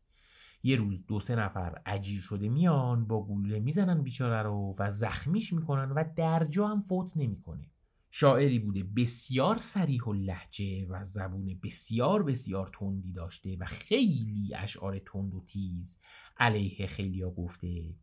[0.62, 5.52] یه روز دو سه نفر عجیر شده میان با گلوله می‌زنن بیچاره رو و زخمیش
[5.52, 7.70] می‌کنن و در جا هم فوت نمی‌کنه.
[8.18, 14.98] شاعری بوده بسیار سریح و لحجه و زبون بسیار بسیار تندی داشته و خیلی اشعار
[14.98, 15.98] تند و تیز
[16.36, 17.94] علیه خیلیا گفته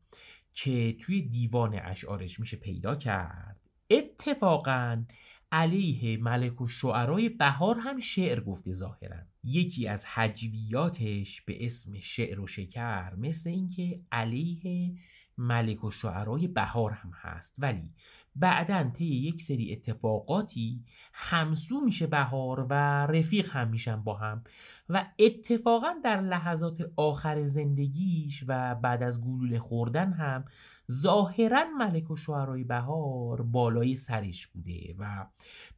[0.51, 3.59] که توی دیوان اشعارش میشه پیدا کرد.
[3.89, 5.05] اتفاقا
[5.51, 9.19] علیه ملک و شعرای بهار هم شعر گفته ظاهرا.
[9.43, 14.95] یکی از حجویاتش به اسم شعر و شکر مثل اینکه علیه
[15.37, 17.55] ملک و شعرای بهار هم هست.
[17.57, 17.93] ولی
[18.35, 22.73] بعدا طی یک سری اتفاقاتی همسو میشه بهار و
[23.05, 24.43] رفیق هم میشن با هم
[24.89, 30.45] و اتفاقا در لحظات آخر زندگیش و بعد از گلوله خوردن هم
[30.91, 35.27] ظاهرا ملک و شعرهای بهار بالای سرش بوده و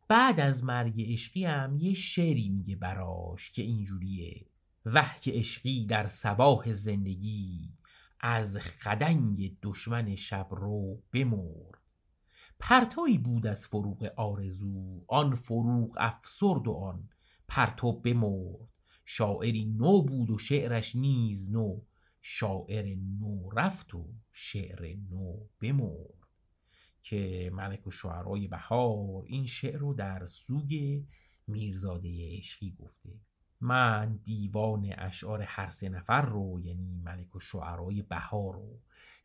[0.08, 4.46] بعد از مرگ عشقی هم یه شعری میگه براش که اینجوریه.
[4.86, 7.74] وح که عشقی در سباه زندگی
[8.20, 11.75] از خدنگ دشمن شب رو بمرد.
[12.60, 17.10] پرتایی بود از فروغ آرزو آن فروغ افسرد و آن
[17.48, 18.70] پرتو بمرد.
[19.06, 21.82] شاعری نو بود و شعرش نیز نو.
[22.22, 26.28] شاعر نو رفت و شعر نو بمرد.
[27.02, 31.04] که ملک و شعرهای بهار این شعر رو در سوگ
[31.48, 33.10] میرزاده عشقی گفته.
[33.62, 38.80] من دیوان اشعار هر سه نفر رو یعنی ملک و شعرهای بهار رو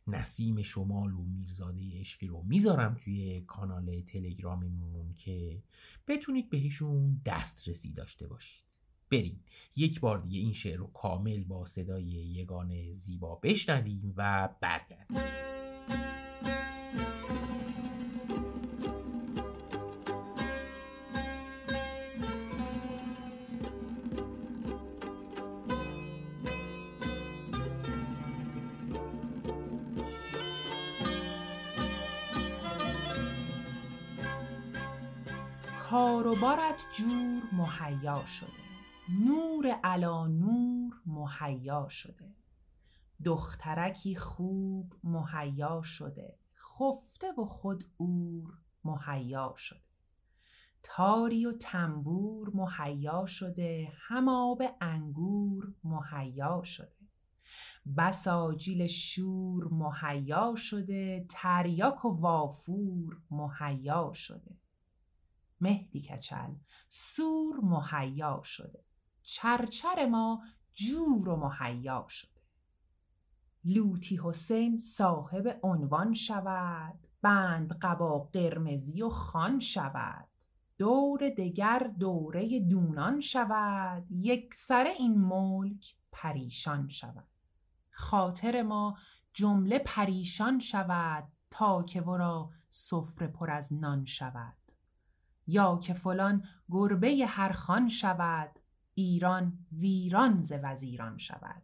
[0.07, 5.63] نسیم شمال و میرزاده عشقی رو می‌ذارم توی کانال تلگراممون که
[6.07, 8.65] بتونید بهشون دسترسی داشته باشید.
[9.11, 9.43] بریم.
[9.75, 15.17] یک بار دیگه این شعر رو کامل با صدای یگان زیبا بشنویم و برگردیم.
[36.21, 38.47] کار و بارت جور مهیا شده.
[39.25, 42.35] نور علا نور مهیا شده.
[43.25, 46.39] دخترکی خوب مهیا شده.
[46.55, 48.53] خفته و خود اور
[48.83, 49.81] مهیا شده.
[50.83, 53.91] تاری و تنبور مهیا شده.
[54.07, 56.95] هماب انگور مهیا شده.
[57.97, 61.25] بساجیل شور مهیا شده.
[61.29, 64.60] تریاک و وافور مهیا شده.
[65.61, 66.55] مهدی کچل.
[66.89, 68.85] سور مهیا شده.
[69.23, 70.43] چرچر ما
[70.73, 72.41] جور و مهیا شده.
[73.63, 77.07] لوتی حسین صاحب عنوان شود.
[77.21, 80.27] بند قبا قرمزی و خان شود.
[80.77, 84.05] دور دگر دوره دونان شود.
[84.09, 87.27] یک سر این ملک پریشان شود.
[87.91, 88.97] خاطر ما
[89.33, 94.60] جمله پریشان شود تا که ورا سفره پر از نان شود.
[95.51, 98.59] یا که فلان گربه هر خان شود
[98.93, 101.63] ایران ویران ز وزیران شود.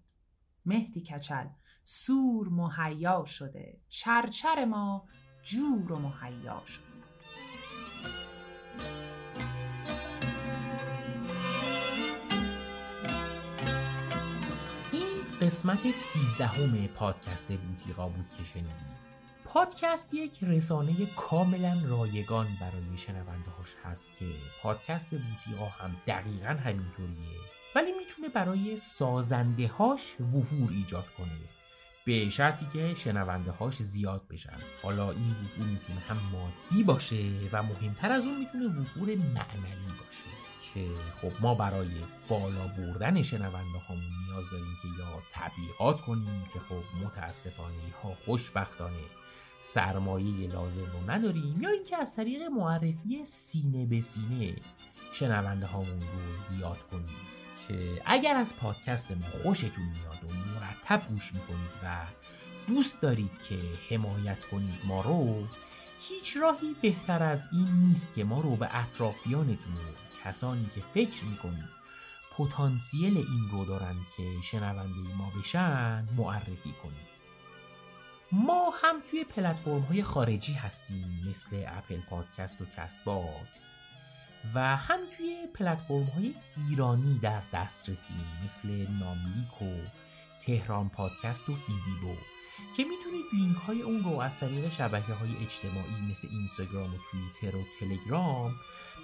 [0.65, 1.47] مهدی کچل
[1.83, 5.07] سور مهیا شده چرچر ما
[5.43, 6.83] جور و مهیا شده.
[14.91, 19.06] این قسمت سیزدهم پادکست بوتیقا بود که شنیدید.
[19.57, 24.25] پادکست یک رسانه کاملا رایگان برای شنونده هاش هست که
[24.61, 27.39] پادکست بوتیقا هم دقیقا همینطوریه
[27.75, 31.39] ولی می‌تونه برای سازنده هاش وفور ایجاد کنه.
[32.05, 34.57] به شرطی که شنونده هاش زیاد بشن.
[34.83, 40.27] حالا این وفور می‌تونه هم مادی باشه و مهمتر از اون می‌تونه وفور معنوی باشه.
[40.73, 40.87] که
[41.21, 41.91] خب ما برای
[42.29, 49.16] بالا بردن شنونده هامون نیاز داریم که یا تبلیغات کنیم که خب متاسفانه ها خوشبختانه
[49.61, 54.55] سرمایه لازم رو نداریم یا اینکه از طریق معرفی سینه به سینه
[55.13, 57.15] شنونده هامون رو زیاد کنیم
[57.67, 62.05] که اگر از پادکست ما خوشتون میاد و مرتب گوش می‌کنید و
[62.67, 65.47] دوست دارید که حمایت کنید ما رو
[65.99, 69.79] هیچ راهی بهتر از این نیست که ما رو به اطرافیانتون و
[70.23, 71.77] کسانی که فکر می‌کنید
[72.37, 77.16] پتانسیل این رو دارن که شنونده ما بشن معرفی کنید.
[78.31, 83.79] ما هم توی پلتفرم های خارجی هستیم مثل اپل پادکست و کست باکس.
[84.55, 86.33] و هم توی پلتفرم های
[86.69, 88.13] ایرانی در دسترسیم
[88.43, 89.89] مثل ناملیک و
[90.41, 92.15] تهران پادکست و فیدیبو
[92.77, 97.57] که می‌تونید لینک های اون رو از طریق شبکه های اجتماعی مثل اینستاگرام و توییتر
[97.57, 98.55] و تلگرام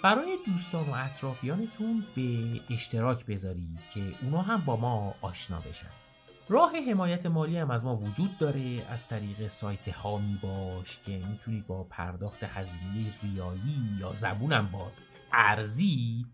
[0.03, 6.02] برای دوستان و اطرافیانتون به اشتراک بذارید که اونا هم با ما آشنا بشن.
[6.49, 8.85] راه حمایت مالی هم از ما وجود داره.
[8.89, 14.99] از طریق سایت هامی باش که می‌تونید با پرداخت هزینه ریالی یا زبونم باز
[15.33, 16.25] ارزی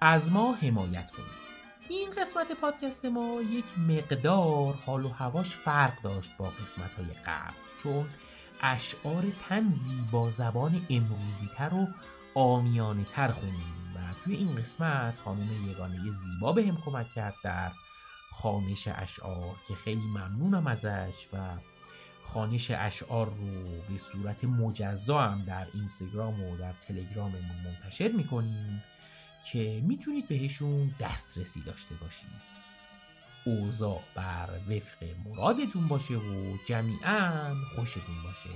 [0.00, 1.40] از ما حمایت کنید
[1.88, 7.54] این قسمت پادکست ما یک مقدار حال و هواش فرق داشت با قسمت های قبل
[7.82, 8.06] چون
[8.62, 11.88] اشعار تنزی با زبان امروزی تر و
[12.34, 17.70] آمیانه تر خوندیم و توی این قسمت خانم یگانه زیبا به هم کمک کرد در
[18.30, 21.38] خانش اشعار که خیلی ممنونم ازش و
[22.24, 28.82] خانش اشعار رو به صورت مجزا هم در اینستاگرام و در تلگراممون منتشر می‌کنیم
[29.52, 32.60] که می‌تونید بهشون دسترسی داشته باشید.
[33.44, 38.50] اوضاع بر وفق مرادتون باشه و جمیعا خوشتون باشه.